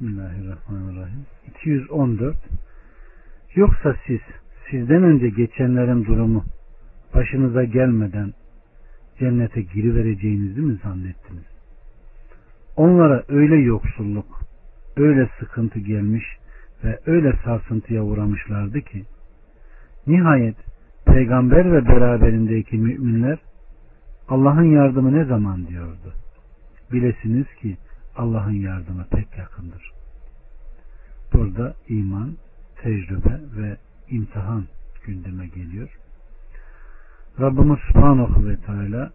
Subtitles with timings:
[0.00, 1.26] Bismillahirrahmanirrahim.
[1.60, 2.36] 214
[3.54, 4.20] Yoksa siz
[4.70, 6.44] sizden önce geçenlerin durumu
[7.14, 8.32] başınıza gelmeden
[9.18, 11.46] cennete girivereceğinizi mi zannettiniz?
[12.76, 14.40] Onlara öyle yoksulluk,
[14.96, 16.24] öyle sıkıntı gelmiş
[16.84, 19.04] ve öyle sarsıntıya uğramışlardı ki
[20.06, 20.56] nihayet
[21.06, 23.38] peygamber ve beraberindeki müminler
[24.28, 26.14] Allah'ın yardımı ne zaman diyordu.
[26.92, 27.76] Bilesiniz ki
[28.18, 29.92] Allah'ın yardımı pek yakındır.
[31.32, 32.36] Burada iman,
[32.82, 33.76] tecrübe ve
[34.10, 34.64] imtihan
[35.06, 35.98] gündeme geliyor.
[37.40, 39.12] Rabbimiz Subhanahu ve Teala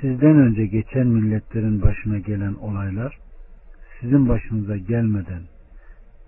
[0.00, 3.18] sizden önce geçen milletlerin başına gelen olaylar
[4.00, 5.42] sizin başınıza gelmeden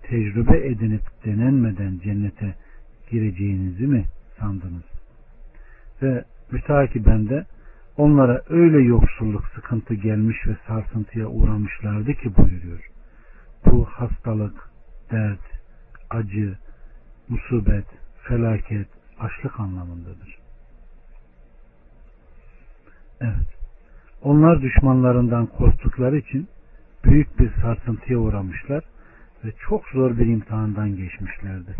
[0.03, 2.55] tecrübe edinip denenmeden cennete
[3.11, 4.05] gireceğinizi mi
[4.39, 4.83] sandınız?
[6.01, 7.45] Ve mütakiben de
[7.97, 12.89] onlara öyle yoksulluk sıkıntı gelmiş ve sarsıntıya uğramışlardı ki buyuruyor.
[13.65, 14.69] Bu hastalık,
[15.11, 15.39] dert,
[16.09, 16.57] acı,
[17.29, 17.85] musibet,
[18.23, 18.87] felaket,
[19.19, 20.37] açlık anlamındadır.
[23.21, 23.47] Evet.
[24.21, 26.47] Onlar düşmanlarından korktukları için
[27.03, 28.83] büyük bir sarsıntıya uğramışlar
[29.45, 31.75] ve çok zor bir imtihandan geçmişlerdi.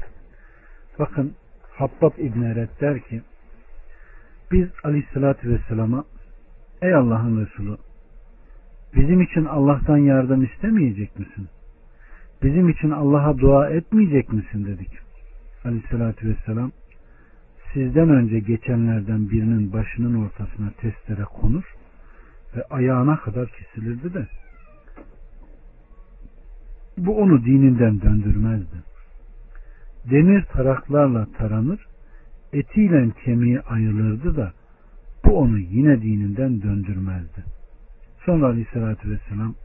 [1.00, 1.36] Bakın
[1.72, 3.22] Habbab İbn Eret der ki
[4.54, 6.06] biz aleyhissalatü vesselama
[6.82, 7.78] ey Allah'ın Resulü
[8.96, 11.48] bizim için Allah'tan yardım istemeyecek misin?
[12.44, 15.00] Bizim için Allah'a dua etmeyecek misin dedik.
[15.66, 16.72] Aleyhissalatü vesselam
[17.74, 21.76] sizden önce geçenlerden birinin başının ortasına testere konur
[22.56, 24.28] ve ayağına kadar kesilirdi de
[26.98, 28.84] bu onu dininden döndürmezdi.
[30.12, 31.88] Demir taraklarla taranır,
[32.54, 34.54] etiyle kemiği ayrılırdı da
[35.26, 37.44] bu onu yine dininden döndürmezdi.
[38.26, 39.56] Sonra aleyhissalatü vesselam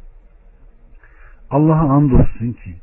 [1.50, 2.74] Allah'a andolsun ki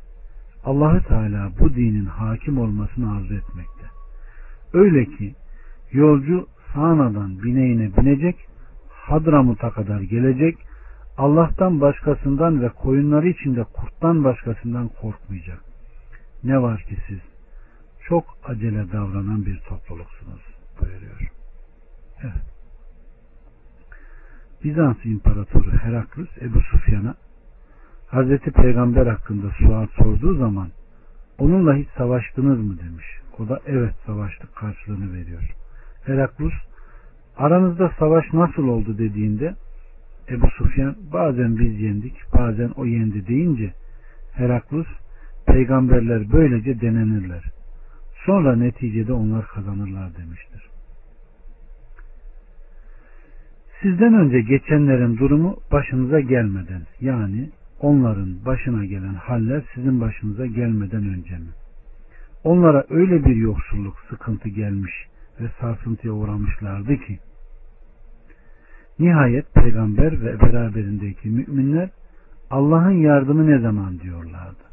[0.64, 3.86] Allahü Teala bu dinin hakim olmasını arzu etmekte.
[4.72, 5.34] Öyle ki
[5.92, 8.36] yolcu sağnadan bineğine binecek,
[8.88, 10.58] Hadramut'a kadar gelecek,
[11.18, 15.60] Allah'tan başkasından ve koyunları içinde kurttan başkasından korkmayacak.
[16.44, 17.18] Ne var ki siz
[18.08, 20.42] çok acele davranan bir topluluksunuz
[20.80, 21.30] buyuruyor.
[22.22, 22.56] Evet.
[24.64, 27.14] Bizans İmparatoru Heraklus Ebu Sufyan'a
[28.06, 30.68] Hazreti Peygamber hakkında sual sorduğu zaman
[31.38, 33.06] onunla hiç savaştınız mı demiş.
[33.38, 35.50] O da evet savaştık karşılığını veriyor.
[36.04, 36.54] Heraklus
[37.36, 39.54] aranızda savaş nasıl oldu dediğinde
[40.28, 43.74] Ebu Sufyan bazen biz yendik bazen o yendi deyince
[44.32, 44.86] Heraklus
[45.46, 47.55] peygamberler böylece denenirler.
[48.26, 50.62] Sonra neticede onlar kazanırlar demiştir.
[53.82, 57.50] Sizden önce geçenlerin durumu başınıza gelmeden yani
[57.80, 61.50] onların başına gelen haller sizin başınıza gelmeden önce mi?
[62.44, 64.92] Onlara öyle bir yoksulluk, sıkıntı gelmiş
[65.40, 67.18] ve sarsıntıya uğramışlardı ki
[68.98, 71.90] nihayet peygamber ve beraberindeki müminler
[72.50, 74.65] Allah'ın yardımı ne zaman diyorlardı.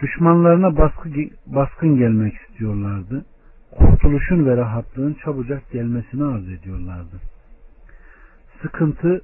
[0.00, 1.10] Düşmanlarına baskı,
[1.46, 3.24] baskın gelmek istiyorlardı.
[3.70, 7.20] Kurtuluşun ve rahatlığın çabucak gelmesini arz ediyorlardı.
[8.62, 9.20] Sıkıntı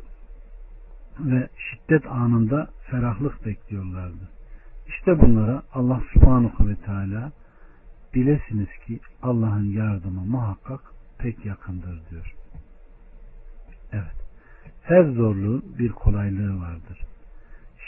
[1.21, 4.29] ve şiddet anında ferahlık bekliyorlardı.
[4.89, 7.33] İşte bunlara Allah subhanahu ve teala
[8.15, 10.81] bilesiniz ki Allah'ın yardımı muhakkak
[11.19, 12.35] pek yakındır diyor.
[13.93, 14.21] Evet.
[14.83, 17.01] Her zorluğun bir kolaylığı vardır.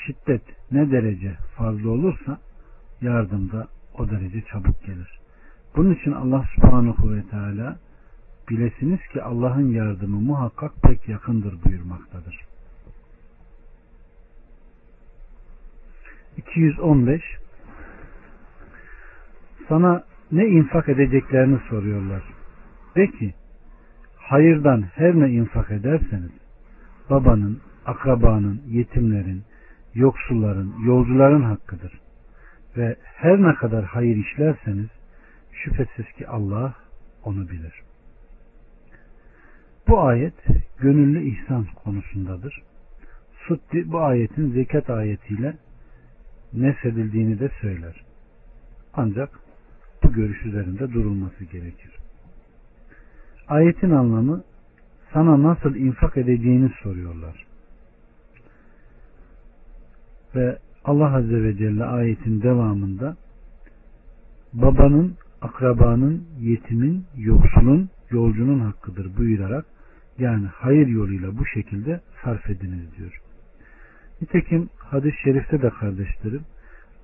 [0.07, 2.39] Şiddet ne derece fazla olursa
[3.03, 3.69] yardım da
[3.99, 5.19] o derece çabuk gelir.
[5.77, 7.79] Bunun için Allah subhanahu ve teala
[8.51, 12.41] bilesiniz ki Allah'ın yardımı muhakkak pek yakındır buyurmaktadır.
[16.37, 17.23] 215
[19.69, 22.23] Sana ne infak edeceklerini soruyorlar.
[22.97, 23.35] De ki
[24.17, 26.31] hayırdan her ne infak ederseniz
[27.11, 29.43] babanın, akrabanın, yetimlerin,
[29.95, 32.02] yoksulların, yolcuların hakkıdır.
[32.77, 34.89] Ve her ne kadar hayır işlerseniz
[35.53, 36.75] şüphesiz ki Allah
[37.25, 37.83] onu bilir.
[39.89, 40.35] Bu ayet
[40.79, 42.63] gönüllü ihsan konusundadır.
[43.49, 45.57] Sutti bu ayetin zekat ayetiyle
[46.53, 48.05] nesedildiğini de söyler.
[48.95, 49.41] Ancak
[50.03, 51.91] bu görüş üzerinde durulması gerekir.
[53.49, 54.45] Ayetin anlamı
[55.13, 57.47] sana nasıl infak edeceğini soruyorlar.
[60.35, 63.17] Ve Allah Azze ve Celle ayetin devamında
[64.53, 69.65] babanın, akrabanın, yetimin, yoksulun, yolcunun hakkıdır buyurarak
[70.19, 73.21] yani hayır yoluyla bu şekilde sarf ediniz diyor.
[74.23, 76.43] Nitekim hadis-i şerifte de kardeşlerim,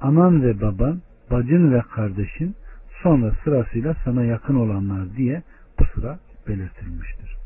[0.00, 2.54] anan ve baban, bacın ve kardeşin,
[3.02, 5.42] sonra sırasıyla sana yakın olanlar diye
[5.80, 7.37] bu sıra belirtilmiştir.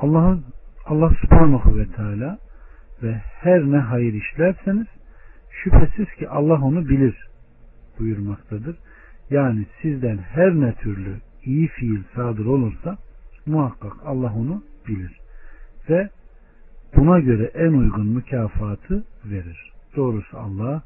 [0.00, 0.44] Allah'ın
[0.86, 2.38] Allah subhanahu ve teala
[3.02, 4.86] ve her ne hayır işlerseniz
[5.50, 7.28] şüphesiz ki Allah onu bilir
[7.98, 8.76] buyurmaktadır.
[9.30, 12.98] Yani sizden her ne türlü iyi fiil sadır olursa
[13.46, 15.20] muhakkak Allah onu bilir.
[15.90, 16.08] Ve
[16.96, 19.72] buna göre en uygun mükafatı verir.
[19.96, 20.82] Doğrusu Allah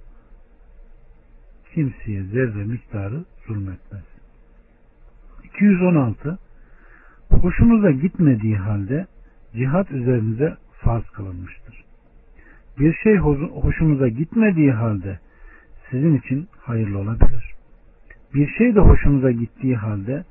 [1.75, 4.05] kimseye zerre miktarı zulmetmez.
[5.45, 6.39] 216
[7.41, 9.07] Hoşunuza gitmediği halde
[9.55, 11.85] cihat üzerinize farz kılınmıştır.
[12.79, 15.19] Bir şey hoşunuza gitmediği halde
[15.91, 17.55] sizin için hayırlı olabilir.
[18.35, 20.25] Bir şey de hoşunuza gittiği halde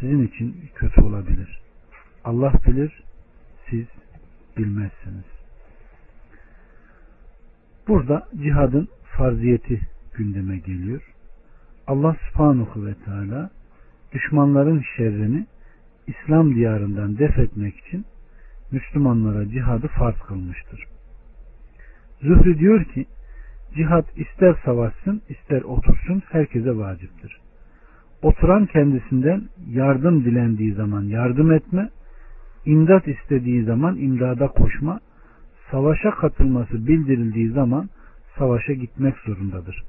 [0.00, 1.60] sizin için kötü olabilir.
[2.24, 3.02] Allah bilir,
[3.70, 3.86] siz
[4.56, 5.24] bilmezsiniz.
[7.88, 9.80] Burada cihadın farziyeti
[10.14, 11.02] gündeme geliyor.
[11.86, 13.50] Allah subhanahu ve teala
[14.12, 15.46] düşmanların şerrini
[16.06, 18.04] İslam diyarından def etmek için
[18.72, 20.84] Müslümanlara cihadı farz kılmıştır.
[22.20, 23.06] Zühri diyor ki
[23.74, 27.40] cihad ister savaşsın ister otursun herkese vaciptir.
[28.22, 31.88] Oturan kendisinden yardım dilendiği zaman yardım etme,
[32.66, 35.00] imdat istediği zaman imdada koşma,
[35.70, 37.88] savaşa katılması bildirildiği zaman
[38.38, 39.82] savaşa gitmek zorundadır.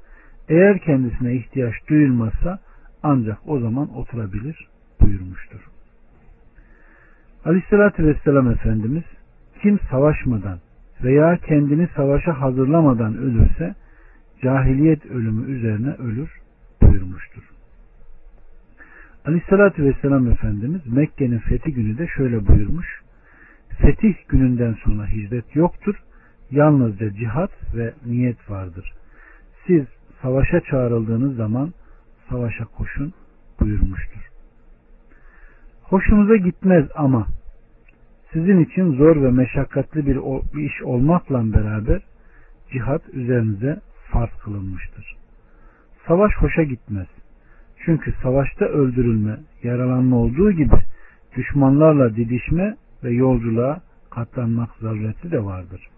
[0.48, 2.58] Eğer kendisine ihtiyaç duyulmazsa
[3.02, 4.68] ancak o zaman oturabilir
[5.00, 5.73] buyurmuştur.
[7.44, 9.02] Aleyhissalatü Vesselam Efendimiz
[9.62, 10.58] kim savaşmadan
[11.02, 13.74] veya kendini savaşa hazırlamadan ölürse
[14.42, 16.40] cahiliyet ölümü üzerine ölür
[16.82, 17.42] buyurmuştur.
[19.24, 23.02] Aleyhissalatü Vesselam Efendimiz Mekke'nin fethi günü de şöyle buyurmuş.
[23.68, 25.94] Fetih gününden sonra hicret yoktur.
[26.50, 28.92] Yalnızca cihat ve niyet vardır.
[29.66, 29.84] Siz
[30.22, 31.72] savaşa çağrıldığınız zaman
[32.28, 33.12] savaşa koşun
[33.60, 34.33] buyurmuştur.
[35.84, 37.26] Hoşunuza gitmez ama
[38.32, 40.18] sizin için zor ve meşakkatli bir
[40.64, 42.02] iş olmakla beraber
[42.72, 45.16] cihat üzerinize farz kılınmıştır.
[46.06, 47.06] Savaş hoşa gitmez.
[47.84, 50.76] Çünkü savaşta öldürülme, yaralanma olduğu gibi
[51.36, 53.80] düşmanlarla didişme ve yolculuğa
[54.10, 55.88] katlanmak zarureti de vardır.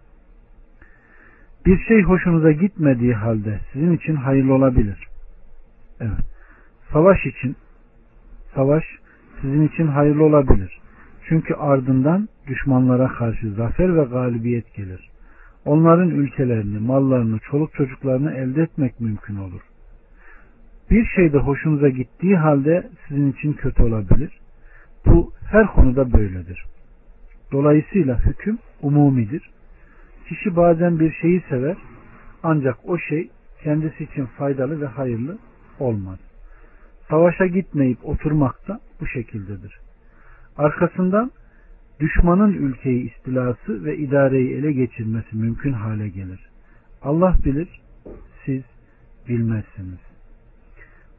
[1.67, 5.07] Bir şey hoşunuza gitmediği halde sizin için hayırlı olabilir.
[6.01, 6.27] Evet.
[6.93, 7.57] Savaş için
[8.55, 8.85] savaş
[9.41, 10.81] sizin için hayırlı olabilir.
[11.29, 15.11] Çünkü ardından düşmanlara karşı zafer ve galibiyet gelir.
[15.65, 19.61] Onların ülkelerini, mallarını, çoluk çocuklarını elde etmek mümkün olur.
[20.91, 24.41] Bir şey de hoşunuza gittiği halde sizin için kötü olabilir.
[25.07, 26.65] Bu her konuda böyledir.
[27.53, 29.51] Dolayısıyla hüküm umumidir.
[30.29, 31.77] Kişi bazen bir şeyi sever
[32.43, 33.31] ancak o şey
[33.63, 35.39] kendisi için faydalı ve hayırlı
[35.79, 36.19] olmaz.
[37.11, 39.79] Savaşa gitmeyip oturmak da bu şekildedir.
[40.57, 41.31] Arkasından
[42.01, 46.41] düşmanın ülkeyi istilası ve idareyi ele geçirmesi mümkün hale gelir.
[47.03, 47.81] Allah bilir,
[48.45, 48.63] siz
[49.29, 49.99] bilmezsiniz.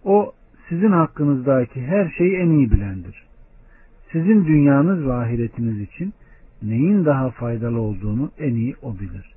[0.04, 0.34] O
[0.69, 3.28] sizin hakkınızdaki her şeyi en iyi bilendir.
[4.12, 6.13] Sizin dünyanız ve ahiretiniz için
[6.62, 9.34] neyin daha faydalı olduğunu en iyi o bilir.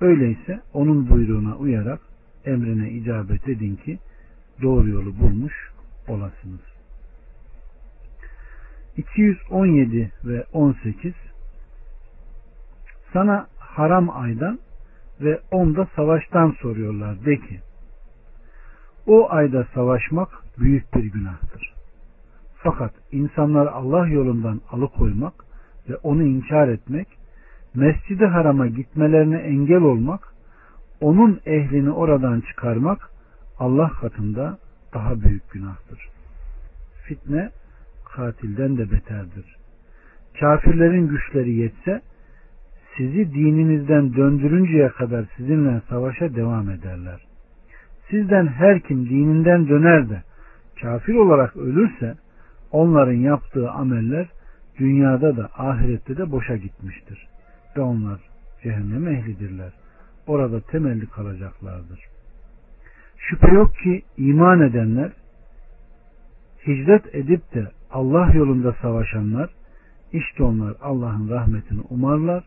[0.00, 2.00] Öyleyse onun buyruğuna uyarak
[2.44, 3.98] emrine icabet edin ki
[4.62, 5.75] doğru yolu bulmuş
[6.08, 6.60] olasınız.
[8.96, 11.14] 217 ve 18
[13.12, 14.58] Sana haram aydan
[15.20, 17.24] ve onda savaştan soruyorlar.
[17.24, 17.60] De ki
[19.06, 21.74] o ayda savaşmak büyük bir günahtır.
[22.56, 25.34] Fakat insanlar Allah yolundan alıkoymak
[25.88, 27.08] ve onu inkar etmek,
[27.74, 30.20] mescidi harama gitmelerine engel olmak,
[31.00, 33.10] onun ehlini oradan çıkarmak
[33.58, 34.58] Allah katında
[34.96, 36.08] daha büyük günahtır.
[37.04, 37.50] Fitne
[38.04, 39.56] katilden de beterdir.
[40.40, 42.00] Kafirlerin güçleri yetse
[42.96, 47.20] sizi dininizden döndürünceye kadar sizinle savaşa devam ederler.
[48.10, 50.22] Sizden her kim dininden döner de
[50.82, 52.14] kafir olarak ölürse
[52.70, 54.28] onların yaptığı ameller
[54.78, 57.28] dünyada da ahirette de boşa gitmiştir.
[57.76, 58.20] Ve onlar
[58.62, 59.72] cehennem ehlidirler.
[60.26, 62.15] Orada temelli kalacaklardır.
[63.28, 65.12] Şüphe yok ki iman edenler
[66.66, 69.50] hicret edip de Allah yolunda savaşanlar
[70.12, 72.44] işte onlar Allah'ın rahmetini umarlar.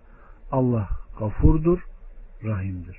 [0.51, 1.79] Allah gafurdur,
[2.43, 2.97] rahimdir.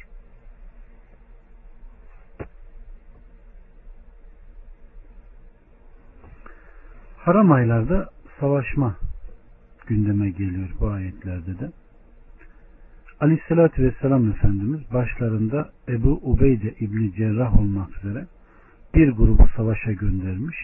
[7.16, 8.10] Haram aylarda
[8.40, 8.96] savaşma
[9.86, 11.70] gündeme geliyor bu ayetlerde de.
[13.20, 18.26] Aleyhissalatü Vesselam Efendimiz başlarında Ebu Ubeyde İbni Cerrah olmak üzere
[18.94, 20.56] bir grubu savaşa göndermiş.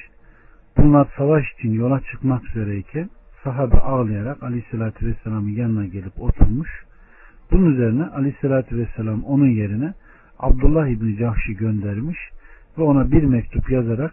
[0.77, 3.11] Bunlar savaş için yola çıkmak üzereyken
[3.45, 6.71] sahabe ağlayarak Aleyhisselatü Vesselam'ın yanına gelip oturmuş.
[7.51, 9.93] Bunun üzerine Aleyhisselatü Vesselam onun yerine
[10.39, 12.19] Abdullah İbni Cahşi göndermiş
[12.79, 14.13] ve ona bir mektup yazarak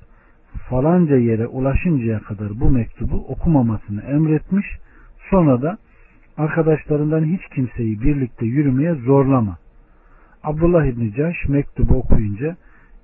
[0.69, 4.65] falanca yere ulaşıncaya kadar bu mektubu okumamasını emretmiş.
[5.29, 5.77] Sonra da
[6.37, 9.57] arkadaşlarından hiç kimseyi birlikte yürümeye zorlama.
[10.43, 12.57] Abdullah İbni Cahş mektubu okuyunca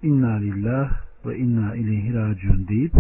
[0.04, 0.92] inna lillah
[1.26, 2.94] ve inna ileyhi raciun deyip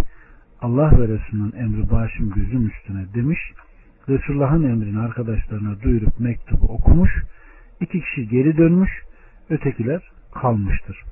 [0.61, 3.39] Allah ve Resulünün emri başım gözüm üstüne demiş.
[4.09, 7.11] Resulullah'ın emrini arkadaşlarına duyurup mektubu okumuş.
[7.81, 8.91] İki kişi geri dönmüş.
[9.49, 11.03] Ötekiler kalmıştır.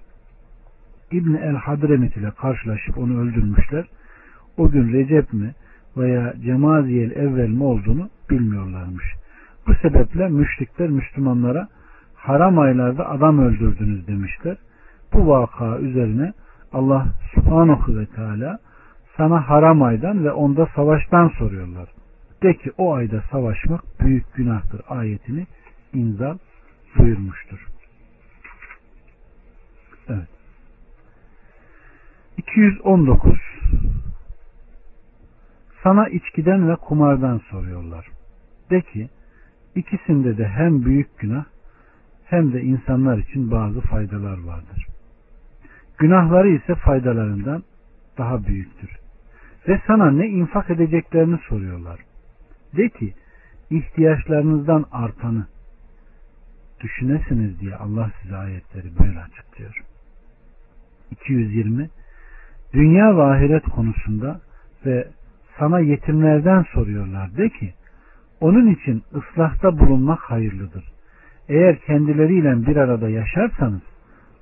[1.11, 3.85] İbni el Hadremit ile karşılaşıp onu öldürmüşler.
[4.57, 5.53] O gün Recep mi
[5.97, 9.05] veya Cemaziyel evvel mi olduğunu bilmiyorlarmış.
[9.67, 11.67] Bu sebeple müşrikler Müslümanlara
[12.15, 14.57] haram aylarda adam öldürdünüz demişler.
[15.13, 16.33] Bu vaka üzerine
[16.73, 18.59] Allah subhanahu ve teala
[19.17, 21.89] sana haram aydan ve onda savaştan soruyorlar.
[22.43, 25.47] De ki o ayda savaşmak büyük günahtır ayetini
[25.93, 26.37] inzal
[26.97, 27.67] buyurmuştur.
[30.09, 30.27] Evet.
[32.37, 33.56] 219
[35.83, 38.07] Sana içkiden ve kumardan soruyorlar.
[38.69, 39.09] De ki
[39.75, 41.45] ikisinde de hem büyük günah
[42.25, 44.87] hem de insanlar için bazı faydalar vardır.
[45.97, 47.63] Günahları ise faydalarından
[48.17, 48.89] daha büyüktür.
[49.67, 51.99] Ve sana ne infak edeceklerini soruyorlar.
[52.77, 53.13] De ki
[53.69, 55.47] ihtiyaçlarınızdan artanı
[56.79, 59.83] düşünesiniz diye Allah size ayetleri böyle açıklıyor.
[61.11, 61.89] 220
[62.73, 64.41] Dünya ve ahiret konusunda
[64.85, 65.07] ve
[65.59, 67.37] sana yetimlerden soruyorlar.
[67.37, 67.73] De ki
[68.41, 70.83] onun için ıslahta bulunmak hayırlıdır.
[71.49, 73.81] Eğer kendileriyle bir arada yaşarsanız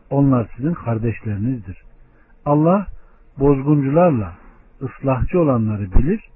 [0.10, 1.78] onlar sizin kardeşlerinizdir.
[2.46, 2.88] Allah
[3.40, 4.34] bozguncularla
[4.82, 6.30] ıslahçı olanları bilir.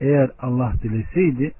[0.00, 1.52] Eğer Allah dileseydi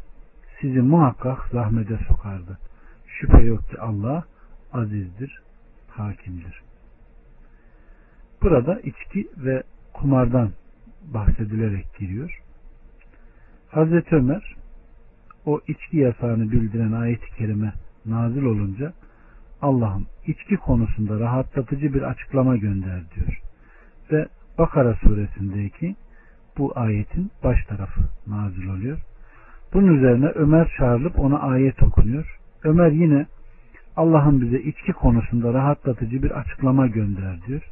[0.61, 2.59] sizi muhakkak zahmete sokardı.
[3.07, 4.25] Şüphe yok ki Allah
[4.73, 5.43] azizdir,
[5.91, 6.63] hakimdir.
[8.43, 10.51] Burada içki ve kumardan
[11.15, 12.44] bahsedilerek giriyor.
[13.75, 14.55] Hazreti Ömer
[15.47, 17.73] o içki yasağını bildiren ayet-i kerime
[18.07, 18.93] nazil olunca
[19.63, 23.41] Allah'ım içki konusunda rahatlatıcı bir açıklama gönder diyor.
[24.13, 24.27] Ve
[24.59, 25.97] Bakara suresindeki
[26.59, 28.99] bu ayetin baş tarafı nazil oluyor.
[29.73, 32.39] Bunun üzerine Ömer çağrılıp ona ayet okunuyor.
[32.65, 33.27] Ömer yine
[33.97, 37.63] Allah'ın bize içki konusunda rahatlatıcı bir açıklama gönder diyor.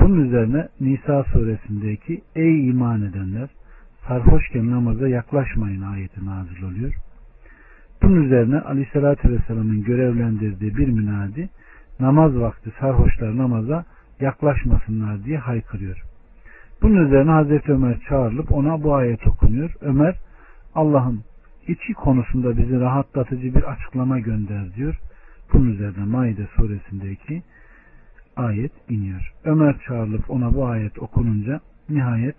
[0.00, 3.48] Bunun üzerine Nisa suresindeki ey iman edenler
[4.10, 6.94] sarhoşken namaza yaklaşmayın ayeti nazil oluyor.
[8.02, 11.48] Bunun üzerine Aleyhisselatü Vesselam'ın görevlendirdiği bir münadi
[12.00, 13.84] namaz vakti sarhoşlar namaza
[14.20, 16.02] yaklaşmasınlar diye haykırıyor.
[16.82, 19.74] Bunun üzerine Hazreti Ömer çağrılıp ona bu ayet okunuyor.
[19.80, 20.16] Ömer
[20.74, 21.22] Allah'ım
[21.68, 24.98] içi konusunda bizi rahatlatıcı bir açıklama gönder diyor.
[25.52, 27.42] Bunun üzerine Maide suresindeki
[28.36, 29.32] ayet iniyor.
[29.44, 32.36] Ömer çağrılıp ona bu ayet okununca nihayet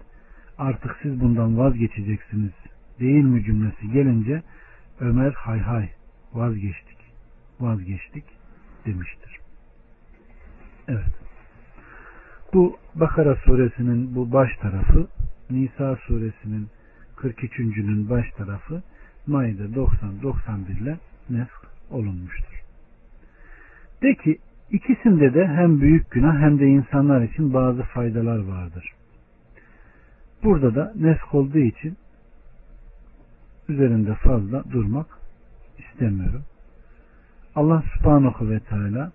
[0.61, 2.51] artık siz bundan vazgeçeceksiniz
[2.99, 4.41] değil mi cümlesi gelince
[4.99, 5.89] Ömer hay hay
[6.33, 6.97] vazgeçtik
[7.59, 8.23] vazgeçtik
[8.85, 9.39] demiştir.
[10.87, 11.13] Evet.
[12.53, 15.07] Bu Bakara suresinin bu baş tarafı
[15.49, 16.67] Nisa suresinin
[17.17, 18.83] 43.'ünün baş tarafı
[19.27, 20.97] Maide 90-91 ile
[21.29, 22.63] nesk olunmuştur.
[24.01, 24.37] De ki
[24.71, 28.93] ikisinde de hem büyük günah hem de insanlar için bazı faydalar vardır.
[30.43, 31.97] Burada da nesk olduğu için
[33.69, 35.07] üzerinde fazla durmak
[35.79, 36.43] istemiyorum.
[37.55, 39.11] Allah subhanahu ve teala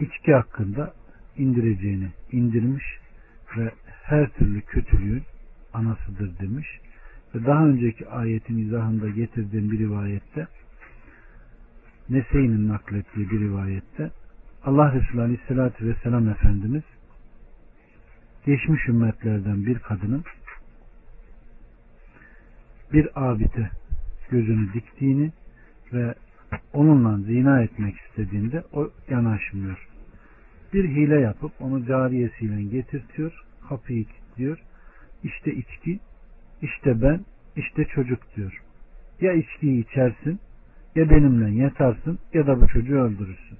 [0.00, 0.94] içki hakkında
[1.36, 2.84] indireceğini indirmiş
[3.56, 5.22] ve her türlü kötülüğün
[5.74, 6.68] anasıdır demiş.
[7.34, 10.46] Ve daha önceki ayetin izahında getirdiğim bir rivayette
[12.10, 14.10] Nese'nin naklettiği bir rivayette
[14.64, 16.82] Allah Resulü Aleyhisselatü Vesselam Efendimiz
[18.46, 20.24] geçmiş ümmetlerden bir kadının
[22.92, 23.70] bir abite
[24.30, 25.32] gözünü diktiğini
[25.92, 26.14] ve
[26.72, 29.88] onunla zina etmek istediğinde o yanaşmıyor.
[30.72, 34.58] Bir hile yapıp onu cariyesiyle getirtiyor, kapıyı kilitliyor.
[35.22, 36.00] İşte içki,
[36.62, 37.20] işte ben,
[37.56, 38.62] işte çocuk diyor.
[39.20, 40.40] Ya içkiyi içersin,
[40.94, 43.58] ya benimle yatarsın ya da bu çocuğu öldürürsün.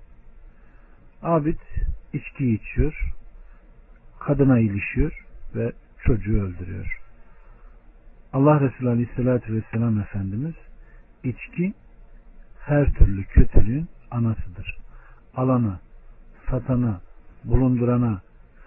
[1.22, 1.58] Abid
[2.12, 3.12] içkiyi içiyor,
[4.26, 5.72] kadına ilişiyor ve
[6.04, 6.98] çocuğu öldürüyor.
[8.32, 10.54] Allah Resulü Aleyhisselatü Vesselam Efendimiz
[11.24, 11.74] içki
[12.60, 14.78] her türlü kötülüğün anasıdır.
[15.36, 15.80] Alana,
[16.50, 17.00] satana,
[17.44, 18.20] bulundurana,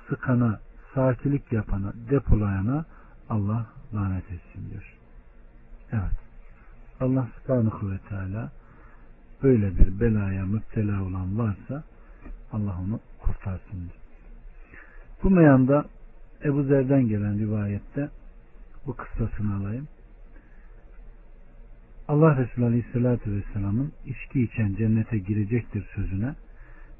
[0.09, 0.59] sıkana,
[0.93, 2.85] sakilik yapana, depolayana
[3.29, 4.93] Allah lanet etsin diyor.
[5.91, 6.19] Evet.
[6.99, 8.51] Allah subhanahu ve teala
[9.43, 11.83] böyle bir belaya müptela olan varsa
[12.51, 14.04] Allah onu kurtarsın diyor.
[15.25, 15.85] Bu meyanda
[16.43, 18.09] Ebu Zer'den gelen rivayette
[18.85, 19.87] bu kıssasını alayım.
[22.07, 26.35] Allah Resulü Aleyhisselatü Vesselam'ın içki içen cennete girecektir sözüne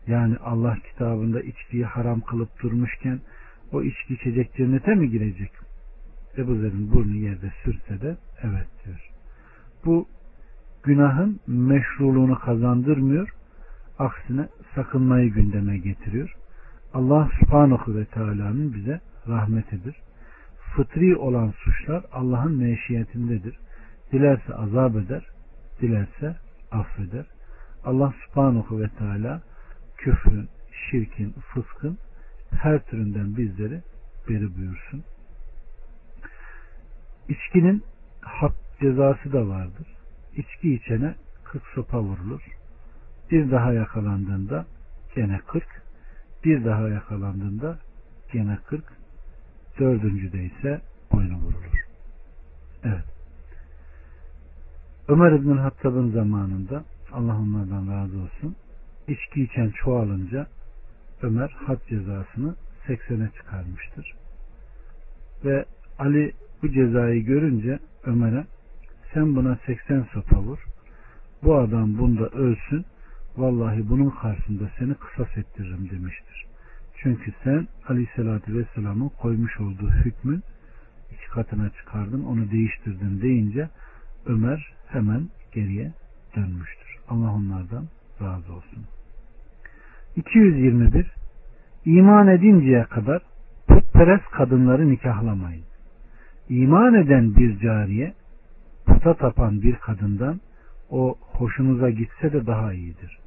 [0.07, 3.19] yani Allah kitabında içkiyi haram kılıp durmuşken
[3.71, 5.51] o içki içecek cennete mi girecek?
[6.37, 9.09] Ebu Zer'in burnu yerde sürse de evet diyor.
[9.85, 10.07] Bu
[10.83, 13.29] günahın meşruluğunu kazandırmıyor.
[13.99, 16.35] Aksine sakınmayı gündeme getiriyor.
[16.95, 19.95] Allah subhanahu ve teala'nın bize rahmetidir.
[20.75, 23.57] Fıtri olan suçlar Allah'ın meşiyetindedir.
[24.11, 25.25] Dilerse azap eder,
[25.81, 26.35] dilerse
[26.71, 27.25] affeder.
[27.85, 29.41] Allah subhanahu ve teala
[29.97, 30.49] küfrün,
[30.91, 31.97] şirkin, fıskın
[32.51, 33.81] her türünden bizleri
[34.29, 35.03] beri buyursun.
[37.29, 37.83] İçkinin
[38.21, 39.87] hak cezası da vardır.
[40.35, 42.41] İçki içene 40 sopa vurulur.
[43.31, 44.65] Bir daha yakalandığında
[45.15, 45.84] gene 40.
[46.45, 47.79] Bir daha yakalandığında
[48.33, 48.83] gene 40.
[49.79, 51.85] Dördüncüde ise boynu vurulur.
[52.83, 53.03] Evet.
[55.07, 58.55] Ömer İbn Hattab'ın zamanında Allah onlardan razı olsun
[59.07, 60.47] içki içen çoğalınca
[61.21, 62.55] Ömer had cezasını
[62.87, 64.13] 80'e çıkarmıştır.
[65.45, 65.65] Ve
[65.99, 68.45] Ali bu cezayı görünce Ömer'e
[69.13, 70.59] sen buna 80 sopa vur.
[71.43, 72.85] Bu adam bunda ölsün.
[73.37, 76.45] Vallahi bunun karşısında seni kısas ettiririm demiştir.
[76.95, 80.43] Çünkü sen Aleyhisselatü Vesselam'ın koymuş olduğu hükmün
[81.11, 83.69] iki katına çıkardın, onu değiştirdin deyince
[84.25, 85.91] Ömer hemen geriye
[86.35, 86.97] dönmüştür.
[87.09, 87.85] Allah onlardan
[88.21, 88.85] razı olsun.
[90.15, 91.11] 221
[91.85, 93.21] İman edinceye kadar
[93.67, 95.63] putperest kadınları nikahlamayın.
[96.49, 98.13] İman eden bir cariye
[98.85, 100.41] puta tapan bir kadından
[100.89, 103.24] o hoşunuza gitse de daha iyidir.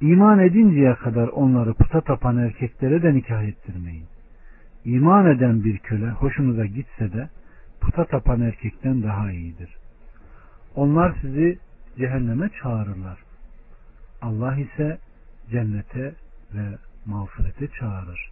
[0.00, 4.06] İman edinceye kadar onları puta tapan erkeklere de nikah ettirmeyin.
[4.84, 7.28] İman eden bir köle hoşunuza gitse de
[7.80, 9.76] puta tapan erkekten daha iyidir.
[10.74, 11.58] Onlar sizi
[11.98, 13.18] cehenneme çağırırlar.
[14.22, 14.98] Allah ise
[15.50, 16.14] cennete
[16.54, 18.30] ve mağfirete çağırır.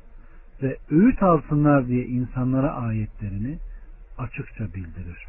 [0.62, 3.58] Ve öğüt alsınlar diye insanlara ayetlerini
[4.18, 5.26] açıkça bildirir.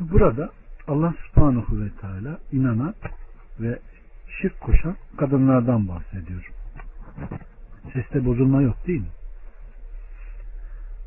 [0.00, 0.50] Burada
[0.88, 2.94] Allah subhanahu ve teala inanan
[3.60, 3.78] ve
[4.40, 6.50] şirk koşan kadınlardan bahsediyor.
[7.92, 9.08] Seste bozulma yok değil mi?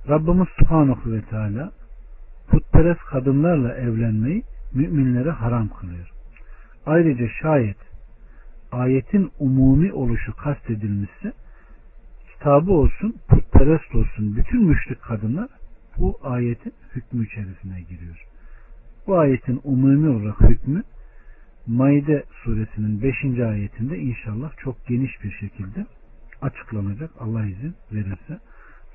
[0.10, 1.72] Rabbimiz subhanahu ve teala
[2.48, 6.10] putperest kadınlarla evlenmeyi müminlere haram kılıyor.
[6.86, 7.78] Ayrıca şayet
[8.72, 11.34] ayetin umumi oluşu kastedilmişse
[12.32, 15.50] kitabı olsun, putperest olsun bütün müşrik kadınlar
[15.98, 18.26] bu ayetin hükmü içerisine giriyor.
[19.08, 20.84] Bu ayetin umumi olarak hükmü
[21.68, 23.40] Maide suresinin 5.
[23.40, 25.86] ayetinde inşallah çok geniş bir şekilde
[26.42, 28.40] açıklanacak Allah izin verirse.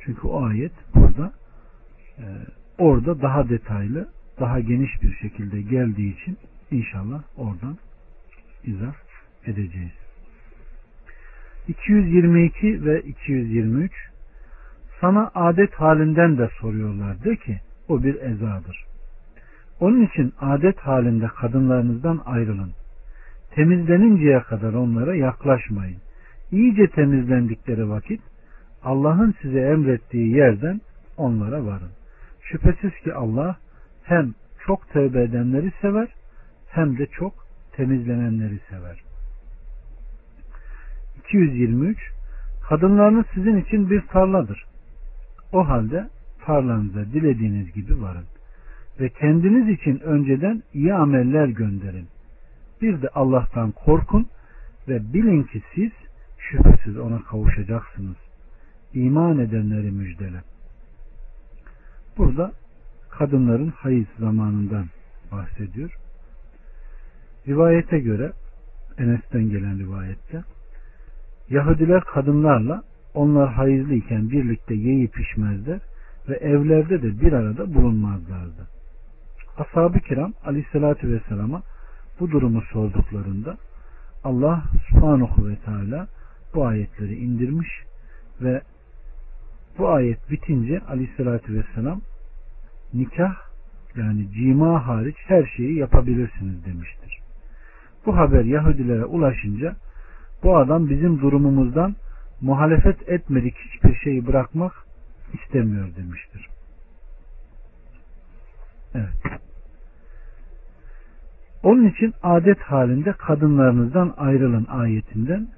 [0.01, 1.33] Çünkü o ayet burada
[2.19, 2.25] e,
[2.79, 4.09] orada daha detaylı,
[4.41, 6.39] daha geniş bir şekilde geldiği için
[6.71, 7.79] İnşallah oradan
[8.65, 8.95] izah
[9.47, 9.93] edeceğiz.
[11.69, 13.93] 222 ve 223
[15.01, 17.25] sana adet halinden de soruyorlar.
[17.25, 18.85] De ki o bir ezadır.
[19.81, 22.73] Onun için adet halinde kadınlarınızdan ayrılın.
[23.55, 25.99] Temizleninceye kadar onlara yaklaşmayın.
[26.51, 28.21] İyice temizlendikleri vakit
[28.83, 30.81] Allah'ın size emrettiği yerden
[31.17, 31.91] onlara varın.
[32.43, 33.57] Şüphesiz ki Allah
[34.03, 34.35] hem
[34.67, 36.09] çok tövbe edenleri sever
[36.69, 37.35] hem de çok
[37.77, 39.03] temizlenenleri sever.
[41.19, 42.15] 223
[42.69, 44.65] Kadınlarınız sizin için bir tarladır.
[45.53, 46.09] O halde
[46.45, 48.25] tarlanıza dilediğiniz gibi varın.
[49.01, 52.09] Ve kendiniz için önceden iyi ameller gönderin.
[52.83, 54.27] Bir de Allah'tan korkun
[54.89, 55.91] ve bilin ki siz
[56.39, 58.17] şüphesiz ona kavuşacaksınız.
[58.95, 60.41] İman edenleri müjdele.
[62.19, 62.53] Burada
[63.11, 64.87] kadınların hayız zamanından
[65.33, 65.97] bahsediyor.
[67.49, 68.33] Rivayete göre
[68.99, 70.43] Enes'ten gelen rivayette
[71.51, 72.83] Yahudiler kadınlarla
[73.15, 75.81] onlar hayızlıyken birlikte yiyip içmezler
[76.29, 78.69] ve evlerde de bir arada bulunmazlardı.
[79.59, 81.63] Ashab-ı kiram aleyhissalatü vesselama
[82.21, 83.57] bu durumu sorduklarında
[84.25, 86.09] Allah subhanahu ve teala
[86.55, 87.69] bu ayetleri indirmiş
[88.41, 88.63] ve
[89.79, 92.01] Bu ayet bitince aleyhissalatü vesselam
[92.95, 93.35] nikah
[93.97, 97.19] yani cima hariç her şeyi yapabilirsiniz demiştir.
[98.07, 99.77] Bu haber Yahudilere ulaşınca
[100.43, 101.97] bu adam bizim durumumuzdan
[102.41, 104.73] muhalefet etmedik hiçbir şeyi bırakmak
[105.33, 106.49] istemiyor demiştir.
[111.63, 115.49] Onun için adet halinde kadınlarınızdan ayrılın ayetinden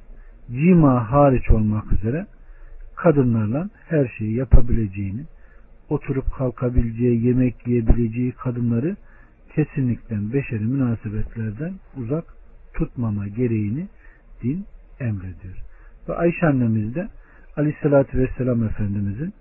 [0.51, 2.27] cima hariç olmak üzere
[2.97, 5.25] kadınlarla her şeyi yapabileceğini,
[5.89, 8.97] oturup kalkabileceği, yemek yiyebileceği kadınları
[9.55, 12.25] kesinlikle beşeri münasebetlerden uzak
[12.75, 13.89] tutmama gereğini
[14.43, 14.67] din
[15.01, 15.57] emrediyor.
[16.09, 17.09] Ve Ayşe annemiz de
[17.57, 19.35] Aleyhisselatü Vesselam Efendimizin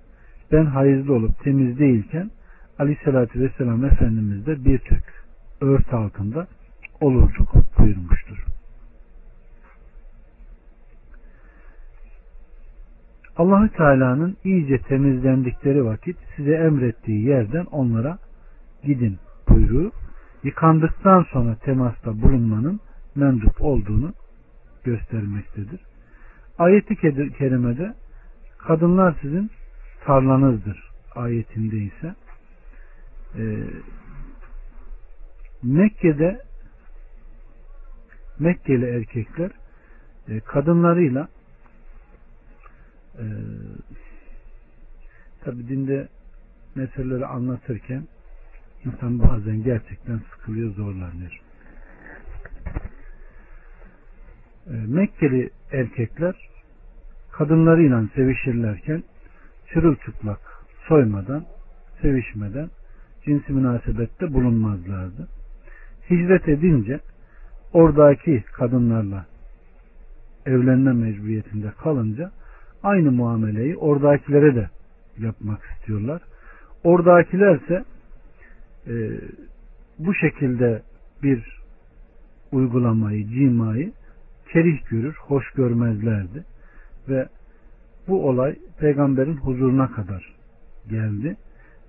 [0.51, 2.31] ben hayızlı olup temiz değilken
[2.79, 5.03] Aleyhisselatü Vesselam Efendimiz de bir tük
[5.61, 6.47] ört altında
[7.01, 8.45] olurduk buyurmuştur.
[13.37, 18.17] Allahü Teala'nın iyice temizlendikleri vakit size emrettiği yerden onlara
[18.83, 19.17] gidin
[19.49, 19.91] buyruğu
[20.43, 22.79] yıkandıktan sonra temasta bulunmanın
[23.15, 24.13] mendup olduğunu
[24.83, 25.79] göstermektedir.
[26.57, 26.95] Ayeti
[27.37, 27.93] kerimede
[28.57, 29.51] kadınlar sizin
[30.05, 32.15] tarlanızdır ayetinde ise
[33.37, 33.43] e,
[35.63, 36.41] Mekke'de
[38.39, 39.51] Mekkeli erkekler
[40.27, 41.27] e, kadınlarıyla
[43.17, 43.25] e,
[45.43, 46.07] tabi dinde
[46.75, 48.07] meseleleri anlatırken
[48.85, 51.41] insan bazen gerçekten sıkılıyor, zorlanıyor.
[54.67, 56.35] E, Mekkeli erkekler
[57.31, 59.03] kadınlarıyla sevişirlerken
[59.73, 60.39] çırılçıplak
[60.87, 61.45] soymadan,
[62.01, 62.69] sevişmeden
[63.25, 65.27] cinsi münasebette bulunmazlardı.
[66.09, 66.99] Hicret edince
[67.73, 69.25] oradaki kadınlarla
[70.45, 72.31] evlenme mecburiyetinde kalınca
[72.83, 74.69] aynı muameleyi oradakilere de
[75.17, 76.21] yapmak istiyorlar.
[76.83, 77.83] Oradakilerse
[78.87, 78.93] e,
[79.99, 80.81] bu şekilde
[81.23, 81.61] bir
[82.51, 83.91] uygulamayı, cimayı
[84.53, 86.43] kerih görür, hoş görmezlerdi.
[87.09, 87.27] Ve
[88.07, 90.35] bu olay peygamberin huzuruna kadar
[90.89, 91.35] geldi.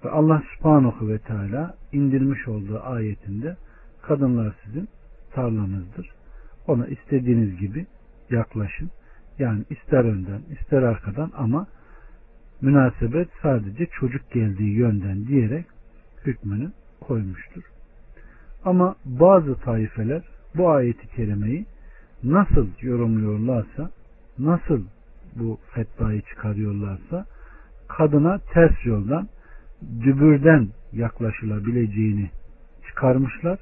[0.05, 3.57] Ve Allah subhanahu ve teala indirmiş olduğu ayetinde
[4.03, 4.89] kadınlar sizin
[5.33, 6.11] tarlanızdır.
[6.67, 7.87] Ona istediğiniz gibi
[8.31, 8.91] yaklaşın.
[9.39, 11.67] Yani ister önden ister arkadan ama
[12.61, 15.67] münasebet sadece çocuk geldiği yönden diyerek
[16.27, 17.63] hükmünü koymuştur.
[18.65, 20.23] Ama bazı taifeler
[20.57, 21.67] bu ayeti kerimeyi
[22.23, 23.91] nasıl yorumluyorlarsa,
[24.39, 24.85] nasıl
[25.37, 27.27] bu fetvayı çıkarıyorlarsa
[27.89, 29.29] kadına ters yoldan
[29.83, 32.31] dübürden yaklaşılabileceğini
[32.89, 33.59] çıkarmışlar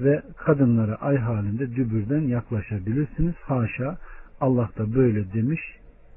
[0.00, 3.34] ve kadınlara ay halinde dübürden yaklaşabilirsiniz.
[3.42, 3.98] Haşa
[4.40, 5.60] Allah da böyle demiş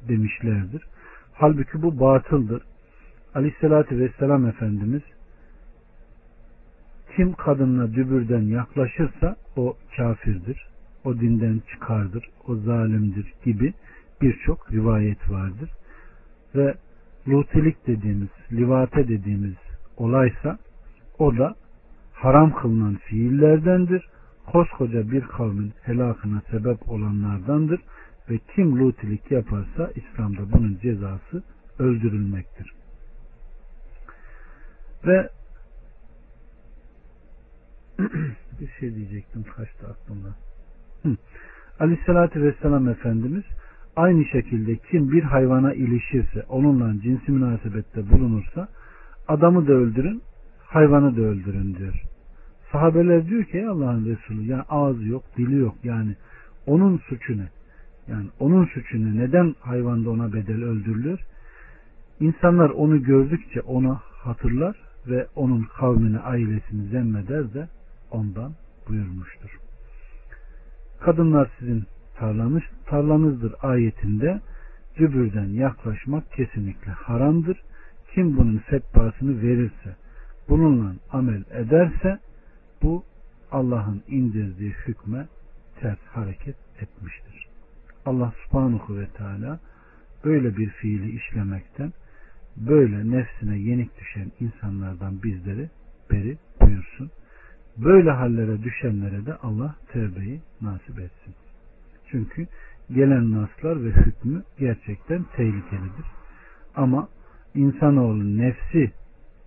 [0.08, 0.84] demişlerdir.
[1.34, 2.64] Halbuki bu batıldır.
[3.36, 5.02] Aleyhissalatü Vesselam Efendimiz
[7.16, 10.68] kim kadınla dübürden yaklaşırsa o kafirdir.
[11.04, 12.30] O dinden çıkardır.
[12.48, 13.74] O zalimdir gibi
[14.22, 15.70] birçok rivayet vardır.
[16.56, 16.76] Ve
[17.28, 19.56] lutilik dediğimiz, livate dediğimiz
[19.98, 20.58] olaysa
[21.20, 21.56] o da
[22.14, 24.10] haram kılınan fiillerdendir.
[24.46, 27.82] Koskoca bir kavmin helakına sebep olanlardandır
[28.30, 31.44] ve kim lutilik yaparsa İslam'da bunun cezası
[31.80, 32.74] öldürülmektir.
[35.06, 35.30] Ve
[38.60, 40.36] bir şey diyecektim kaçtı aklımda.
[41.80, 43.44] Aleyhissalatü Vesselam Efendimiz
[43.96, 48.68] aynı şekilde kim bir hayvana ilişirse onunla cinsi münasebette bulunursa
[49.28, 50.22] adamı da öldürün
[50.64, 52.04] hayvanı da öldürün diyor.
[52.72, 56.16] Sahabeler diyor ki Allah'ın Resulü yani ağzı yok dili yok yani
[56.66, 57.50] onun suçu ne?
[58.08, 59.20] Yani onun suçu ne?
[59.20, 61.20] Neden hayvanda ona bedel öldürülür?
[62.20, 64.76] İnsanlar onu gördükçe ona hatırlar
[65.08, 67.68] ve onun kavmini, ailesini zemmeder de
[68.12, 68.54] ondan
[68.90, 69.58] buyurmuştur.
[71.00, 71.84] Kadınlar sizin
[72.22, 74.42] tarlanız, tarlanızdır ayetinde
[74.98, 77.62] cübürden yaklaşmak kesinlikle haramdır.
[78.14, 79.96] Kim bunun fetvasını verirse,
[80.50, 82.20] bununla amel ederse
[82.84, 83.04] bu
[83.52, 85.28] Allah'ın indirdiği hükme
[85.80, 87.48] ters hareket etmiştir.
[88.06, 89.60] Allah subhanahu ve teala
[90.26, 91.94] böyle bir fiili işlemekten
[92.58, 95.70] böyle nefsine yenik düşen insanlardan bizleri
[96.12, 97.12] beri buyursun.
[97.78, 101.41] Böyle hallere düşenlere de Allah tövbeyi nasip etsin.
[102.12, 102.48] Çünkü
[102.94, 106.06] gelen naslar ve hükmü gerçekten tehlikelidir.
[106.76, 107.10] Ama
[107.56, 108.92] insanoğlu nefsi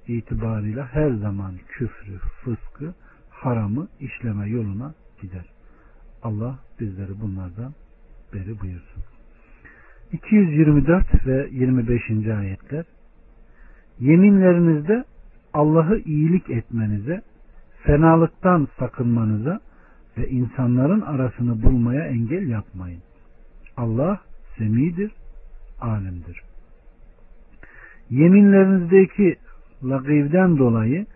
[0.09, 2.95] itibarıyla her zaman küfrü, fıskı,
[3.31, 5.45] haramı işleme yoluna gider.
[6.23, 7.75] Allah bizleri bunlardan
[8.35, 9.03] beri buyursun.
[10.13, 12.29] 224 ve 25.
[12.29, 12.85] ayetler
[14.01, 15.05] Yeminlerinizde
[15.53, 17.23] Allah'ı iyilik etmenize,
[17.83, 19.61] fenalıktan sakınmanıza
[20.19, 23.03] ve insanların arasını bulmaya engel yapmayın.
[23.77, 24.21] Allah
[24.59, 25.13] semidir,
[25.81, 26.43] alimdir.
[28.11, 29.37] Yeminlerinizdeki
[29.85, 31.07] lagivden dolayı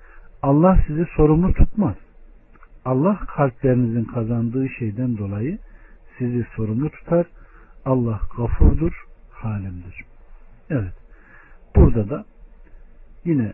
[0.42, 1.94] Allah sizi sorumlu tutmaz.
[2.84, 5.58] Allah kalplerinizin kazandığı şeyden dolayı
[6.18, 7.26] sizi sorumlu tutar.
[7.84, 10.04] Allah gafurdur, halimdir.
[10.70, 10.92] Evet.
[11.76, 12.24] Burada da
[13.24, 13.52] yine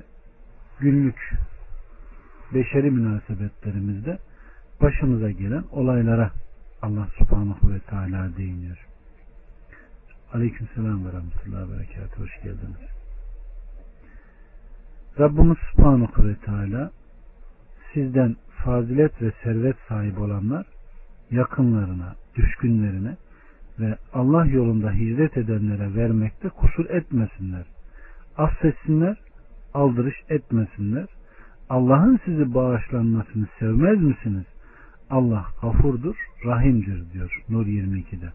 [0.80, 1.34] günlük
[2.54, 4.18] beşeri münasebetlerimizde
[4.80, 6.30] başımıza gelen olaylara
[6.82, 8.86] Allah subhanahu ve teala değiniyor.
[10.32, 12.22] Aleyküm selam ve rahmetullahi ve berekatuhu.
[12.22, 12.94] Hoş geldiniz.
[15.18, 16.90] Rabbimiz subhanahu ve teala
[17.94, 20.66] sizden fazilet ve servet sahibi olanlar
[21.30, 23.16] yakınlarına, düşkünlerine
[23.80, 27.64] ve Allah yolunda hicret edenlere vermekte kusur etmesinler.
[28.36, 29.16] Affetsinler,
[29.74, 31.06] aldırış etmesinler.
[31.68, 34.44] Allah'ın sizi bağışlanmasını sevmez misiniz?
[35.10, 38.32] Allah gafurdur, rahimdir diyor Nur 22'de.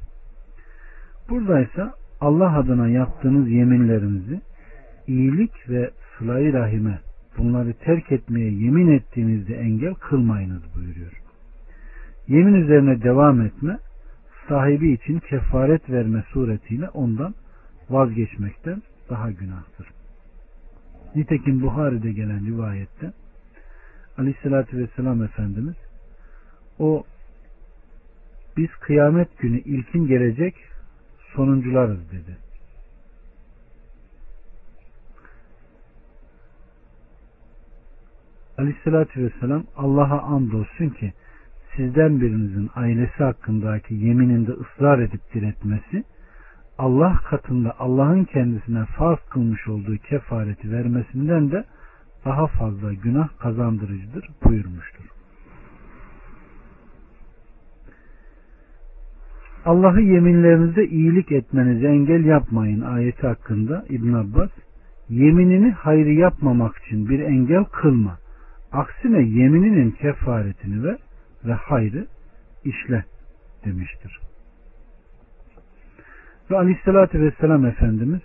[1.30, 4.42] Buradaysa Allah adına yaptığınız yeminlerinizi
[5.08, 7.00] iyilik ve sılayı rahime
[7.38, 11.12] bunları terk etmeye yemin ettiğinizde engel kılmayınız buyuruyor.
[12.28, 13.78] Yemin üzerine devam etme
[14.48, 17.34] sahibi için kefaret verme suretiyle ondan
[17.90, 19.88] vazgeçmekten daha günahtır.
[21.16, 23.12] Nitekim Buhari'de gelen rivayette
[24.18, 25.76] Aleyhisselatü Vesselam Efendimiz
[26.80, 27.04] o
[28.58, 30.56] biz kıyamet günü ilkin gelecek
[31.36, 32.38] sonuncularız dedi.
[38.58, 41.14] Aleyhissalatü vesselam Allah'a andolsun ki
[41.76, 46.04] sizden birinizin ailesi hakkındaki yemininde ısrar edip diretmesi
[46.78, 51.66] Allah katında Allah'ın kendisine farz kılmış olduğu kefareti vermesinden de
[52.26, 55.19] daha fazla günah kazandırıcıdır buyurmuştur.
[59.66, 64.50] Allah'ı yeminlerinizde iyilik etmenize engel yapmayın ayeti hakkında İbn Abbas
[65.10, 68.18] yeminini hayrı yapmamak için bir engel kılma.
[68.72, 70.98] Aksine yemininin kefaretini ver
[71.46, 72.08] ve hayrı
[72.64, 73.04] işle
[73.66, 74.20] demiştir.
[76.52, 78.22] Ve aleyhissalatü vesselam Efendimiz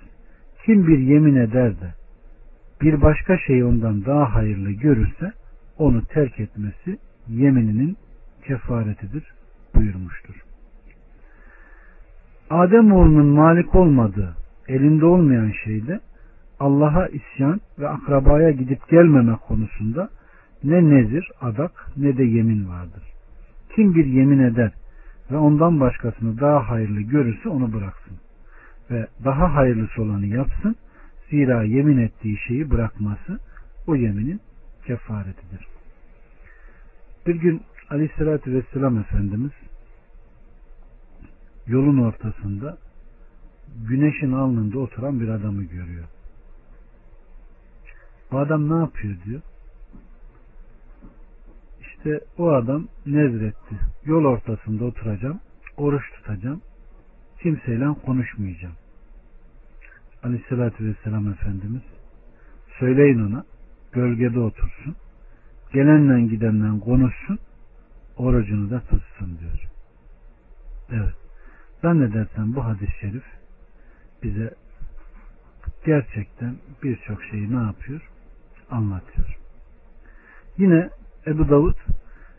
[0.65, 1.95] kim bir yemin eder de
[2.83, 5.33] bir başka şeyi ondan daha hayırlı görürse
[5.79, 7.97] onu terk etmesi yemininin
[8.47, 9.25] kefaretidir
[9.75, 10.44] buyurmuştur.
[12.51, 14.37] Adem oğlunun malik olmadığı,
[14.69, 16.01] elinde olmayan şeyde
[16.61, 20.09] Allah'a isyan ve akrabaya gidip gelmeme konusunda
[20.65, 23.03] ne nezir, adak ne de yemin vardır.
[23.75, 24.73] Kim bir yemin eder
[25.31, 28.17] ve ondan başkasını daha hayırlı görürse onu bıraksın.
[28.91, 30.77] Ve daha hayırlısı olanı yapsın.
[31.31, 33.39] Zira yemin ettiği şeyi bırakması
[33.87, 34.41] o yeminin
[34.87, 35.67] kefaretidir.
[37.27, 39.53] Bir gün Aleyhisselatü Vesselam Efendimiz
[41.67, 42.79] yolun ortasında
[43.89, 46.05] güneşin alnında oturan bir adamı görüyor.
[48.33, 49.41] Bu adam ne yapıyor diyor.
[51.81, 53.75] İşte o adam nezretti.
[54.05, 55.41] Yol ortasında oturacağım,
[55.77, 56.61] oruç tutacağım,
[57.43, 58.75] kimseyle konuşmayacağım.
[60.23, 61.83] Aleyhissalatü vesselam Efendimiz
[62.79, 63.45] söyleyin ona
[63.93, 64.97] gölgede otursun,
[65.73, 67.39] gelenle gidenle konuşsun,
[68.17, 69.69] orucunu da tutsun diyor.
[70.91, 71.24] Evet.
[71.85, 73.25] Zannedersem bu hadis-i şerif
[74.23, 74.55] bize
[75.87, 78.11] gerçekten birçok şeyi ne yapıyor?
[78.71, 79.39] Anlatıyor.
[80.59, 80.91] Yine
[81.27, 81.77] Ebu Davud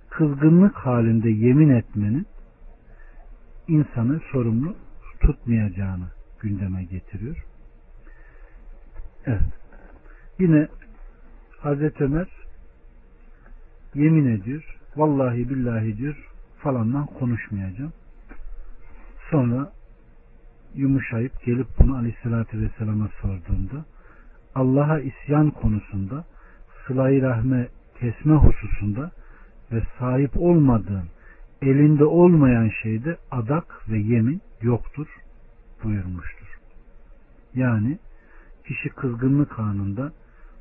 [0.10, 2.28] kızgınlık halinde yemin etmenin
[3.68, 4.76] insanı sorumlu
[5.20, 6.08] tutmayacağını
[6.40, 7.46] gündeme getiriyor.
[9.26, 9.42] Evet.
[10.40, 10.68] Yine
[11.60, 12.28] Hazreti Ömer
[13.96, 14.80] yemin ediyor.
[14.96, 17.94] Vallahi billahi diyor falandan konuşmayacağım.
[19.30, 19.72] Sonra
[20.76, 23.86] yumuşayıp gelip bunu aleyhissalatü vesselama sorduğunda
[24.56, 26.26] Allah'a isyan konusunda
[26.88, 27.68] sıla rahme
[28.00, 29.12] kesme hususunda
[29.72, 31.06] ve sahip olmadığın
[31.62, 35.08] elinde olmayan şeyde adak ve yemin yoktur
[35.84, 36.60] buyurmuştur.
[37.54, 37.98] Yani
[38.68, 40.12] kişi kızgınlık anında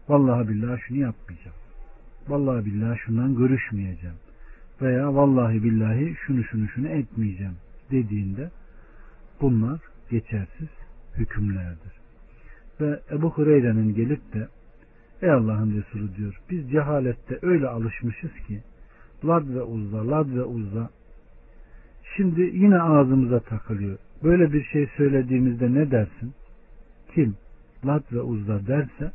[0.08, 1.56] vallahi billahi şunu yapmayacağım.
[2.28, 4.16] Vallahi billahi şundan görüşmeyeceğim.
[4.82, 7.56] Veya vallahi billahi şunu şunu şunu etmeyeceğim
[7.90, 8.50] dediğinde
[9.40, 10.68] bunlar geçersiz
[11.16, 11.92] hükümlerdir.
[12.80, 14.48] Ve Ebu Hureyre'nin gelip de
[15.22, 18.62] Ey Allah'ın Resulü diyor biz cehalette öyle alışmışız ki
[19.24, 20.90] Lad ve Uzza, Lad ve Uzza
[22.16, 23.98] şimdi yine ağzımıza takılıyor.
[24.24, 26.34] böyle bir şey söylediğimizde ne dersin?
[27.14, 27.36] Kim
[27.86, 29.12] Lat ve Uzza derse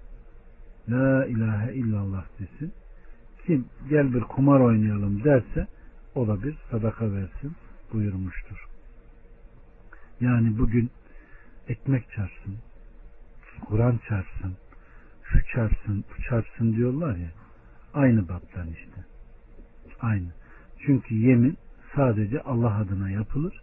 [0.89, 2.73] La ilahe illallah desin.
[3.45, 5.67] Kim gel bir kumar oynayalım derse
[6.15, 7.55] o da bir sadaka versin
[7.93, 8.67] buyurmuştur.
[10.21, 10.91] Yani bugün
[11.67, 12.58] ekmek çarpsın,
[13.65, 14.58] Kur'an çarpsın,
[15.23, 17.32] şu çarpsın, bu çarpsın diyorlar ya.
[17.93, 19.06] Aynı baptan işte.
[20.02, 20.28] Aynı.
[20.86, 21.58] Çünkü yemin
[21.95, 23.62] sadece Allah adına yapılır.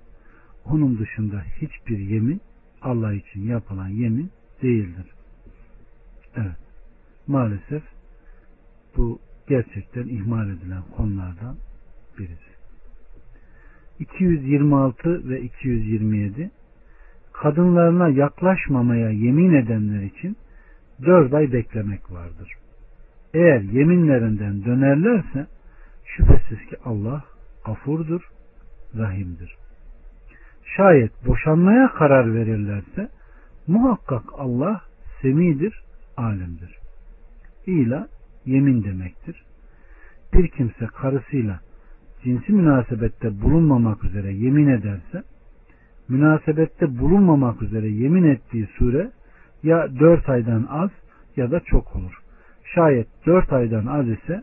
[0.65, 2.41] Onun dışında hiçbir yemin
[2.83, 4.31] Allah için yapılan yemin
[4.63, 5.07] değildir.
[6.37, 6.57] Evet.
[7.27, 7.83] Maalesef
[8.97, 11.57] bu gerçekten ihmal edilen konulardan
[12.19, 12.56] birisi.
[13.99, 16.51] 226 ve 227
[17.33, 20.37] kadınlarına yaklaşmamaya yemin edenler için
[21.07, 22.53] dört ay beklemek vardır.
[23.35, 25.47] Eğer yeminlerinden dönerlerse
[26.05, 27.25] şüphesiz ki Allah
[27.67, 28.23] gafurdur,
[28.97, 29.57] rahimdir.
[30.77, 33.09] Şayet boşanmaya karar verirlerse
[33.67, 34.81] muhakkak Allah
[35.23, 35.83] semidir,
[36.17, 36.79] alimdir.
[37.67, 38.09] İla
[38.47, 39.45] yemin demektir.
[40.33, 41.61] Bir kimse karısıyla
[42.27, 45.23] cinsi münasebette bulunmamak üzere yemin ederse
[46.09, 49.11] münasebette bulunmamak üzere yemin ettiği süre
[49.63, 50.91] ya dört aydan az
[51.37, 52.13] ya da çok olur.
[52.75, 54.43] Şayet dört aydan az ise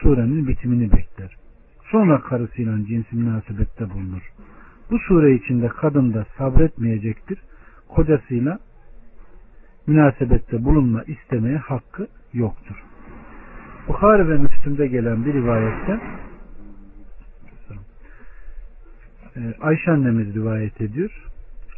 [0.00, 1.36] surenin bitimini bekler.
[1.90, 4.32] Sonra karısıyla cinsi münasebette bulunur.
[4.90, 7.38] Bu sure içinde kadın da sabretmeyecektir.
[7.88, 8.58] Kocasıyla
[9.86, 12.84] münasebette bulunma istemeye hakkı yoktur.
[13.88, 16.00] Bukhari ve Müslüm'de gelen bir rivayette
[19.19, 19.19] e,
[19.60, 21.24] Ayşe annemiz rivayet ediyor.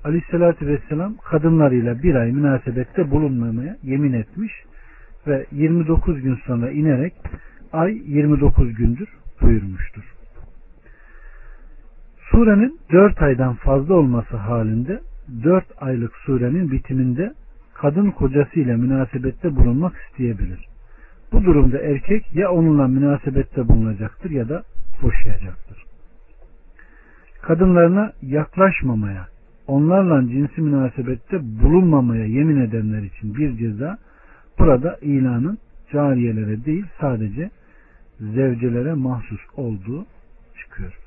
[0.04, 4.52] Aleyhissalatü Vesselam kadınlarıyla bir ay münasebette bulunmamaya yemin etmiş
[5.26, 7.14] ve 29 gün sonra inerek
[7.72, 9.08] ay 29 gündür
[9.42, 10.02] buyurmuştur.
[12.30, 15.00] Surenin 4 aydan fazla olması halinde
[15.44, 17.32] 4 aylık surenin bitiminde
[17.74, 20.68] kadın kocasıyla münasebette bulunmak isteyebilir.
[21.32, 24.62] Bu durumda erkek ya onunla münasebette bulunacaktır ya da
[25.02, 25.91] boşayacaktır.
[27.42, 29.26] Kadınlarına yaklaşmamaya,
[29.66, 33.98] onlarla cinsi münasebette bulunmamaya yemin edenler için bir ceza
[34.58, 35.58] burada ilanın
[35.92, 37.50] cariyelere değil sadece
[38.20, 40.06] zevcelere mahsus olduğu
[40.60, 40.98] çıkıyor.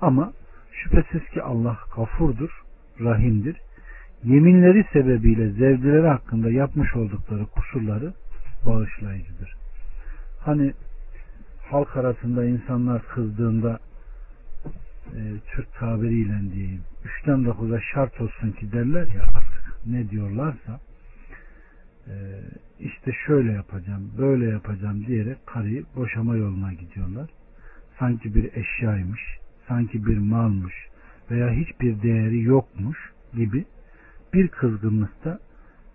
[0.00, 0.32] Ama
[0.72, 2.50] şüphesiz ki Allah gafurdur,
[3.00, 3.56] rahimdir.
[4.24, 8.12] Yeminleri sebebiyle zevceleri hakkında yapmış oldukları kusurları
[8.66, 9.54] bağışlayıcıdır.
[10.40, 10.72] Hani
[11.70, 13.78] halk arasında insanlar kızdığında
[15.16, 15.20] e,
[15.54, 20.80] Türk tabiriyle diyeyim üçten dokuza şart olsun ki derler ya artık ne diyorlarsa
[22.06, 22.14] e,
[22.80, 27.30] işte şöyle yapacağım böyle yapacağım diyerek karıyı boşama yoluna gidiyorlar.
[27.98, 30.74] Sanki bir eşyaymış sanki bir malmış
[31.30, 33.64] veya hiçbir değeri yokmuş gibi
[34.34, 35.38] bir kızgınlıkta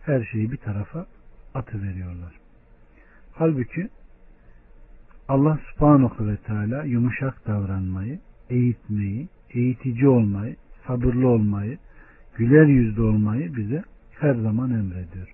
[0.02, 1.06] her şeyi bir tarafa
[1.54, 2.34] atıveriyorlar.
[3.32, 3.89] Halbuki
[5.28, 10.56] Allah subhanahu ve teala yumuşak davranmayı, eğitmeyi, eğitici olmayı,
[10.88, 11.77] sabırlı olmayı,
[12.36, 15.27] güler yüzlü olmayı bize her zaman emrediyor.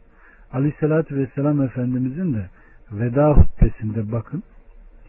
[0.54, 2.50] Aleyhissalatü vesselam Efendimizin de
[2.92, 4.44] veda hutbesinde bakın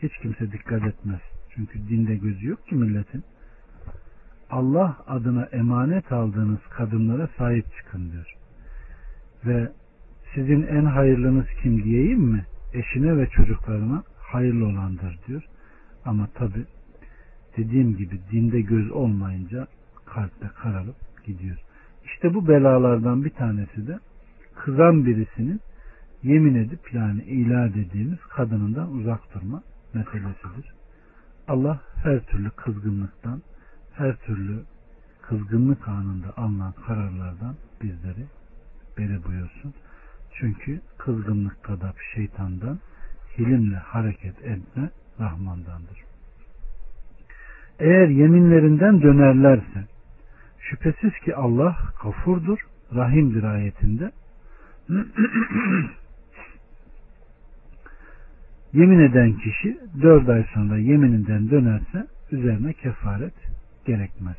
[0.02, 1.20] hiç kimse dikkat etmez.
[1.54, 3.24] Çünkü dinde gözü yok ki milletin.
[4.50, 8.34] Allah adına emanet aldığınız kadınlara sahip çıkın diyor.
[9.46, 9.72] Ve
[10.34, 12.44] sizin en hayırlınız kim diyeyim mi?
[12.72, 15.42] Eşine ve çocuklarına hayırlı olandır diyor.
[16.04, 16.64] Ama tabi
[17.56, 19.66] dediğim gibi dinde göz olmayınca
[20.06, 21.56] kalpte kararıp gidiyor.
[22.04, 23.98] İşte bu belalardan bir tanesi de
[24.54, 25.60] kızan birisinin
[26.22, 29.62] yemin edip yani ilah dediğimiz kadınından uzak durma
[29.94, 30.74] meselesidir.
[31.48, 33.42] Allah her türlü kızgınlıktan,
[33.92, 34.62] her türlü
[35.22, 38.26] kızgınlık anında alınan kararlardan bizleri
[38.98, 39.74] beri buyursun.
[40.34, 42.78] Çünkü kızgınlık kadar şeytandan,
[43.38, 46.09] hilimle hareket etme Rahmandandır.
[47.80, 49.84] Eğer yeminlerinden dönerlerse
[50.58, 52.58] şüphesiz ki Allah kafurdur,
[52.94, 54.10] rahimdir ayetinde
[58.72, 63.34] yemin eden kişi dört ay sonra yemininden dönerse üzerine kefaret
[63.86, 64.36] gerekmez.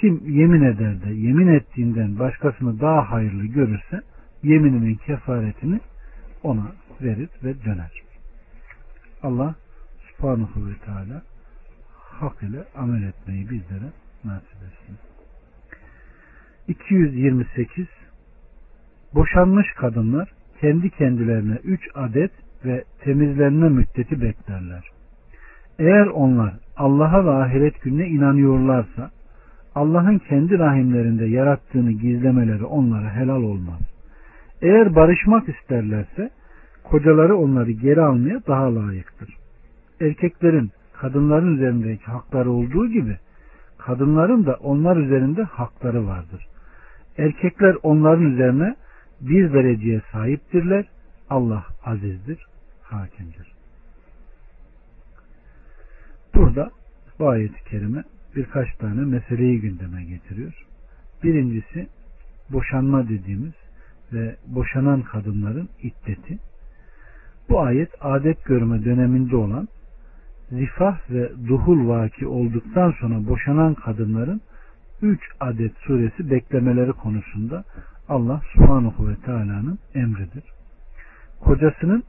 [0.00, 4.00] Kim yemin eder de yemin ettiğinden başkasını daha hayırlı görürse
[4.42, 5.80] yemininin kefaretini
[6.42, 8.02] ona verir ve döner.
[9.22, 9.54] Allah
[10.16, 11.22] subhanahu ve teala
[12.20, 13.90] hak ile amel etmeyi bizlere
[14.24, 14.96] nasip etsin.
[16.68, 17.86] 228
[19.14, 22.30] Boşanmış kadınlar kendi kendilerine üç adet
[22.64, 24.84] ve temizlenme müddeti beklerler.
[25.78, 29.10] Eğer onlar Allah'a ve ahiret gününe inanıyorlarsa
[29.74, 33.80] Allah'ın kendi rahimlerinde yarattığını gizlemeleri onlara helal olmaz.
[34.62, 36.30] Eğer barışmak isterlerse
[36.84, 39.36] kocaları onları geri almaya daha layıktır.
[40.00, 40.70] Erkeklerin
[41.00, 43.18] kadınların üzerindeki hakları olduğu gibi
[43.78, 46.46] kadınların da onlar üzerinde hakları vardır.
[47.18, 48.76] Erkekler onların üzerine
[49.20, 50.84] bir dereceye sahiptirler.
[51.30, 52.46] Allah azizdir,
[52.82, 53.52] hakimdir.
[56.34, 56.70] Burada
[57.18, 58.04] bu ayet-i kerime
[58.36, 60.66] birkaç tane meseleyi gündeme getiriyor.
[61.22, 61.86] Birincisi
[62.52, 63.54] boşanma dediğimiz
[64.12, 66.38] ve boşanan kadınların iddeti.
[67.48, 69.68] Bu ayet adet görme döneminde olan
[70.50, 74.40] zifah ve duhul vaki olduktan sonra boşanan kadınların
[75.02, 77.64] 3 adet suresi beklemeleri konusunda
[78.08, 80.44] Allah subhanahu ve teala'nın emridir.
[81.40, 82.04] Kocasının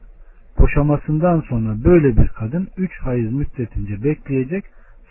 [0.58, 4.64] boşamasından sonra böyle bir kadın 3 hayız müddetince bekleyecek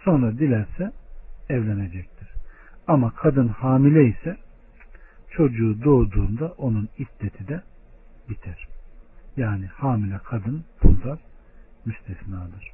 [0.04, 0.92] sonra dilerse
[1.50, 2.28] evlenecektir.
[2.88, 4.38] Ama kadın hamile ise
[5.32, 7.62] çocuğu doğduğunda onun iddeti de
[8.30, 8.68] biter.
[9.38, 11.18] Yani hamile kadın burada
[11.86, 12.72] müstesnadır.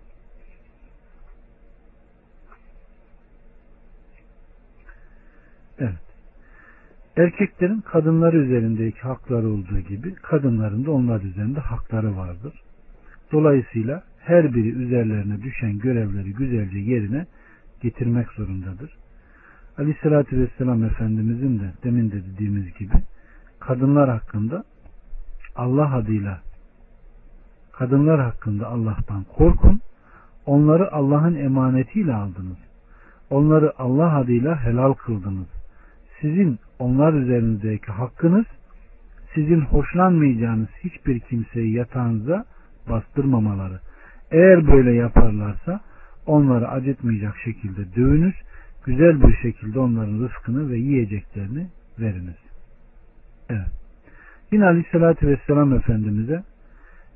[5.79, 6.07] Evet.
[7.17, 12.53] Erkeklerin kadınları üzerindeki hakları olduğu gibi kadınların da onlar üzerinde hakları vardır.
[13.31, 17.25] Dolayısıyla her biri üzerlerine düşen görevleri güzelce yerine
[17.81, 18.97] getirmek zorundadır.
[19.77, 22.93] Aleyhissalatü Vesselam Efendimizin de demin de dediğimiz gibi
[23.59, 24.63] kadınlar hakkında
[25.55, 26.41] Allah adıyla
[27.71, 29.81] kadınlar hakkında Allah'tan korkun.
[30.45, 32.57] Onları Allah'ın emanetiyle aldınız.
[33.29, 35.56] Onları Allah adıyla helal kıldınız.
[36.21, 38.45] Sizin onlar üzerinizdeki hakkınız
[39.35, 42.45] sizin hoşlanmayacağınız hiçbir kimseyi yatağınıza
[42.89, 43.79] bastırmamaları.
[44.31, 45.79] Eğer böyle yaparlarsa
[46.25, 48.35] onları acıtmayacak şekilde dövünüz,
[48.85, 51.67] güzel bir şekilde onların rızkını ve yiyeceklerini
[51.99, 52.35] veriniz.
[53.49, 53.67] Evet.
[54.51, 56.43] Yine Aleyhisselatü Vesselam Efendimiz'e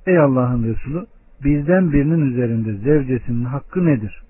[0.05, 1.05] Ey Allah'ın Resulü
[1.43, 4.23] bizden birinin üzerinde zevcesinin hakkı nedir?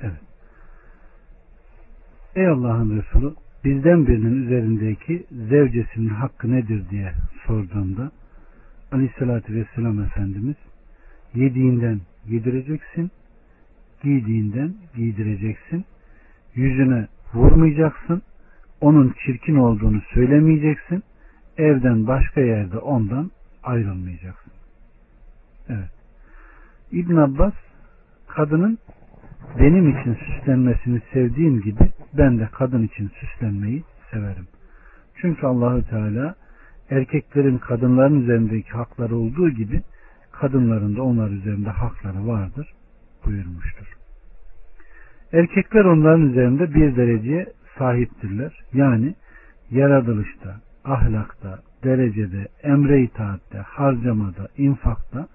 [0.00, 0.20] Evet.
[2.38, 3.34] Ey Allah'ın Resulü
[3.64, 7.12] bizden birinin üzerindeki zevcesinin hakkı nedir diye
[7.46, 8.10] sorduğunda
[8.92, 10.56] Aleyhisselatü Vesselam Efendimiz
[11.34, 13.10] yediğinden yedireceksin,
[14.02, 15.84] giydiğinden giydireceksin,
[16.54, 18.22] yüzüne vurmayacaksın,
[18.80, 21.02] onun çirkin olduğunu söylemeyeceksin,
[21.56, 23.30] evden başka yerde ondan
[23.62, 24.52] ayrılmayacaksın.
[25.68, 25.90] Evet.
[26.92, 27.54] İbn Abbas
[28.28, 28.78] kadının
[29.58, 34.46] benim için süslenmesini sevdiğim gibi ben de kadın için süslenmeyi severim.
[35.16, 36.34] Çünkü Allahü Teala
[36.90, 39.82] erkeklerin kadınların üzerindeki hakları olduğu gibi
[40.32, 42.72] kadınların da onlar üzerinde hakları vardır
[43.26, 43.86] buyurmuştur.
[45.32, 47.46] Erkekler onların üzerinde bir dereceye
[47.78, 48.60] sahiptirler.
[48.72, 49.14] Yani
[49.70, 55.28] yaratılışta, ahlakta, derecede, emre itaatte, harcamada, infakta,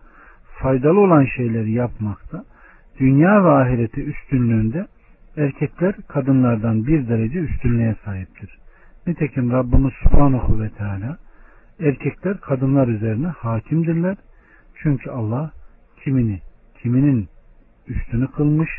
[0.61, 2.43] faydalı olan şeyleri yapmakta,
[2.99, 4.87] dünya ve ahireti üstünlüğünde
[5.37, 8.59] erkekler kadınlardan bir derece üstünlüğe sahiptir.
[9.07, 11.17] Nitekim Rabbimiz Subhanahu ve Teala
[11.79, 14.17] erkekler kadınlar üzerine hakimdirler.
[14.75, 15.51] Çünkü Allah
[16.03, 16.41] kimini,
[16.81, 17.27] kiminin
[17.87, 18.69] üstünü kılmış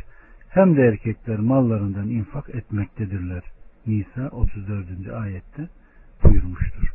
[0.48, 3.42] hem de erkekler mallarından infak etmektedirler.
[3.86, 4.86] Nisa 34.
[5.14, 5.68] ayette
[6.24, 6.88] buyurmuştur.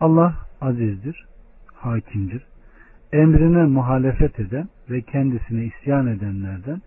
[0.00, 1.26] Allah azizdir,
[1.74, 2.42] hakimdir.
[3.12, 6.82] Emrine muhalefet eden ve kendisine isyan edenlerden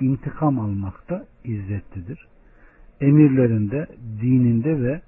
[0.00, 2.26] intikam almakta izzetlidir.
[3.00, 3.86] Emirlerinde,
[4.20, 5.00] dininde ve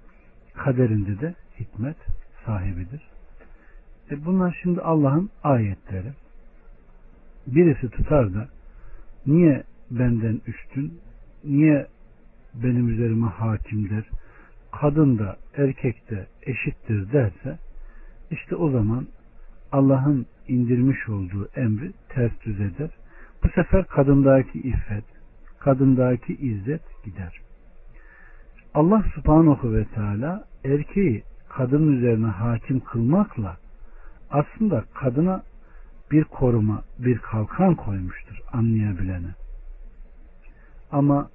[0.55, 1.97] kaderinde de hikmet
[2.45, 3.03] sahibidir.
[4.11, 6.13] E bunlar şimdi Allah'ın ayetleri.
[7.47, 8.49] Birisi tutar da
[9.27, 11.01] niye benden üstün,
[11.45, 11.87] niye
[12.55, 14.05] benim üzerime hakimdir,
[14.73, 17.59] kadın da erkek de eşittir derse
[18.31, 19.07] işte o zaman
[19.73, 22.91] Allah'ın indirmiş olduğu emri ters düz eder.
[23.45, 25.05] Bu sefer kadındaki iffet,
[25.59, 27.41] kadındaki izzet gider.
[28.75, 33.57] Allah subhanahu ve teala erkeği kadın üzerine hakim kılmakla
[34.31, 35.43] aslında kadına
[36.11, 39.35] bir koruma, bir kalkan koymuştur anlayabilene.
[40.93, 41.31] Ama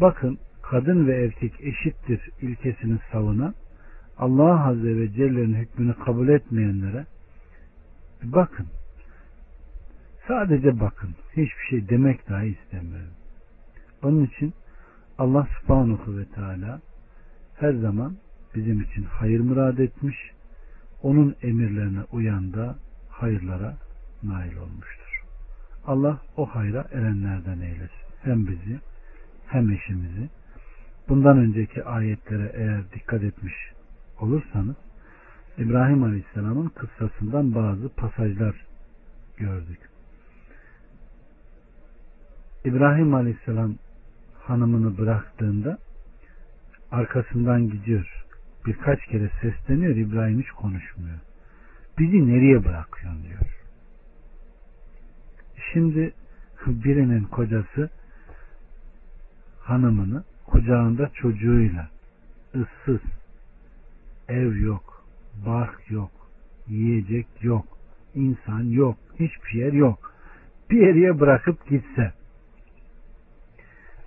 [0.00, 3.54] bakın kadın ve erkek eşittir ilkesini savunan
[4.18, 7.06] Allah Azze ve Celle'nin hükmünü kabul etmeyenlere
[8.22, 8.66] bakın
[10.28, 13.14] sadece bakın hiçbir şey demek dahi istemiyorum.
[14.02, 14.54] Onun için
[15.18, 16.80] Allah subhanahu ve teala
[17.54, 18.16] her zaman
[18.54, 20.16] bizim için hayır murad etmiş
[21.02, 22.76] onun emirlerine uyan da
[23.10, 23.76] hayırlara
[24.22, 25.22] nail olmuştur.
[25.86, 28.06] Allah o hayra erenlerden eylesin.
[28.22, 28.80] Hem bizi
[29.46, 30.28] hem eşimizi.
[31.08, 33.54] Bundan önceki ayetlere eğer dikkat etmiş
[34.20, 34.76] olursanız
[35.58, 38.66] İbrahim Aleyhisselam'ın kıssasından bazı pasajlar
[39.36, 39.78] gördük.
[42.66, 43.74] İbrahim Aleyhisselam
[44.38, 45.78] hanımını bıraktığında
[46.90, 48.24] arkasından gidiyor.
[48.66, 49.96] Birkaç kere sesleniyor.
[49.96, 51.18] İbrahim hiç konuşmuyor.
[51.98, 53.40] Bizi nereye bırakıyorsun diyor.
[55.72, 56.12] Şimdi
[56.66, 57.90] birinin kocası
[59.60, 61.88] hanımını kucağında çocuğuyla
[62.54, 63.00] ıssız
[64.28, 65.04] ev yok,
[65.46, 66.10] bark yok,
[66.68, 67.66] yiyecek yok,
[68.14, 70.12] insan yok, hiçbir yer yok.
[70.70, 72.12] Bir yere bırakıp gitse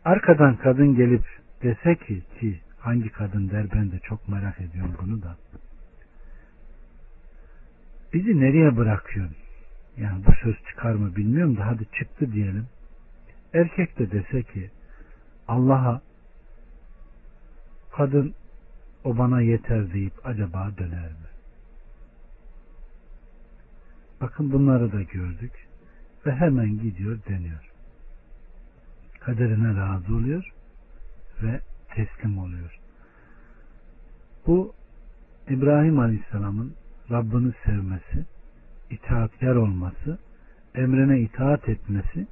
[0.10, 1.24] arkadan kadın gelip
[1.64, 5.38] dese ki ki hangi kadın der ben de çok merak ediyorum bunu da
[8.14, 9.36] bizi nereye bırakıyorsun?
[9.98, 12.68] Yani bu söz çıkar mı bilmiyorum da hadi çıktı diyelim.
[13.54, 14.72] Erkek de dese ki
[15.48, 16.02] Allah'a
[17.92, 18.34] kadın
[19.04, 21.30] o bana yeter deyip acaba döner mi?
[24.22, 25.68] Bakın bunları da gördük
[26.26, 27.69] ve hemen gidiyor deniyor.
[29.20, 30.54] Kaderine razı oluyor
[31.44, 31.62] ve
[31.96, 32.80] teslim oluyor.
[34.48, 34.74] Bu
[35.50, 36.74] İbrahim Aleyhisselam'ın
[37.12, 38.26] Rabbini sevmesi,
[38.90, 40.20] itaatkar olması,
[40.76, 42.28] emrine itaat etmesi,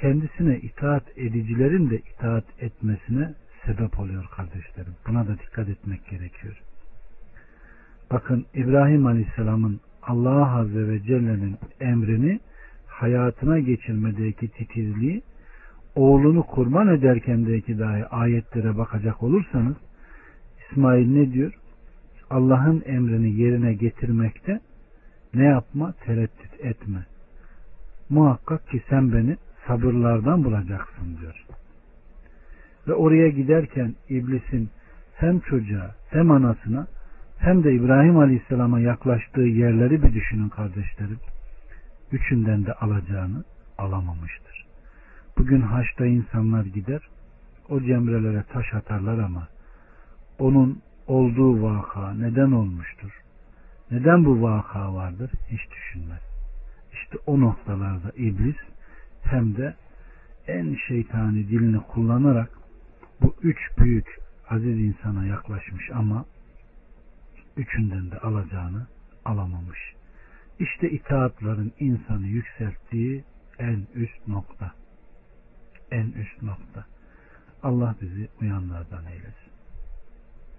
[0.00, 3.34] kendisine itaat edicilerin de itaat etmesine
[3.66, 4.94] sebep oluyor kardeşlerim.
[5.06, 6.62] Buna da dikkat etmek gerekiyor.
[8.10, 12.40] Bakın İbrahim Aleyhisselam'ın Allah Azze ve Celle'nin emrini
[12.86, 15.22] hayatına geçirmedeki titizliği
[15.98, 19.76] oğlunu kurban ederkendeki dahi ayetlere bakacak olursanız
[20.60, 21.52] İsmail ne diyor?
[22.30, 24.60] Allah'ın emrini yerine getirmekte
[25.34, 25.92] ne yapma?
[25.92, 27.06] Tereddüt etme.
[28.10, 29.36] Muhakkak ki sen beni
[29.66, 31.46] sabırlardan bulacaksın diyor.
[32.88, 34.70] Ve oraya giderken iblisin
[35.14, 36.86] hem çocuğa hem anasına
[37.38, 41.18] hem de İbrahim Aleyhisselam'a yaklaştığı yerleri bir düşünün kardeşlerim.
[42.12, 43.44] Üçünden de alacağını
[43.78, 44.67] alamamıştır.
[45.38, 47.00] Bugün haçta insanlar gider,
[47.68, 49.48] o cemrelere taş atarlar ama
[50.38, 53.22] onun olduğu vaka neden olmuştur?
[53.90, 55.30] Neden bu vaka vardır?
[55.48, 56.22] Hiç düşünmez.
[56.92, 58.56] İşte o noktalarda iblis
[59.22, 59.74] hem de
[60.46, 62.50] en şeytani dilini kullanarak
[63.22, 64.18] bu üç büyük
[64.50, 66.24] aziz insana yaklaşmış ama
[67.56, 68.86] üçünden de alacağını
[69.24, 69.94] alamamış.
[70.58, 73.24] İşte itaatların insanı yükselttiği
[73.58, 74.77] en üst nokta.
[75.90, 76.86] En üst nokta.
[77.62, 79.47] Allah bizi uyanlardan eylesin.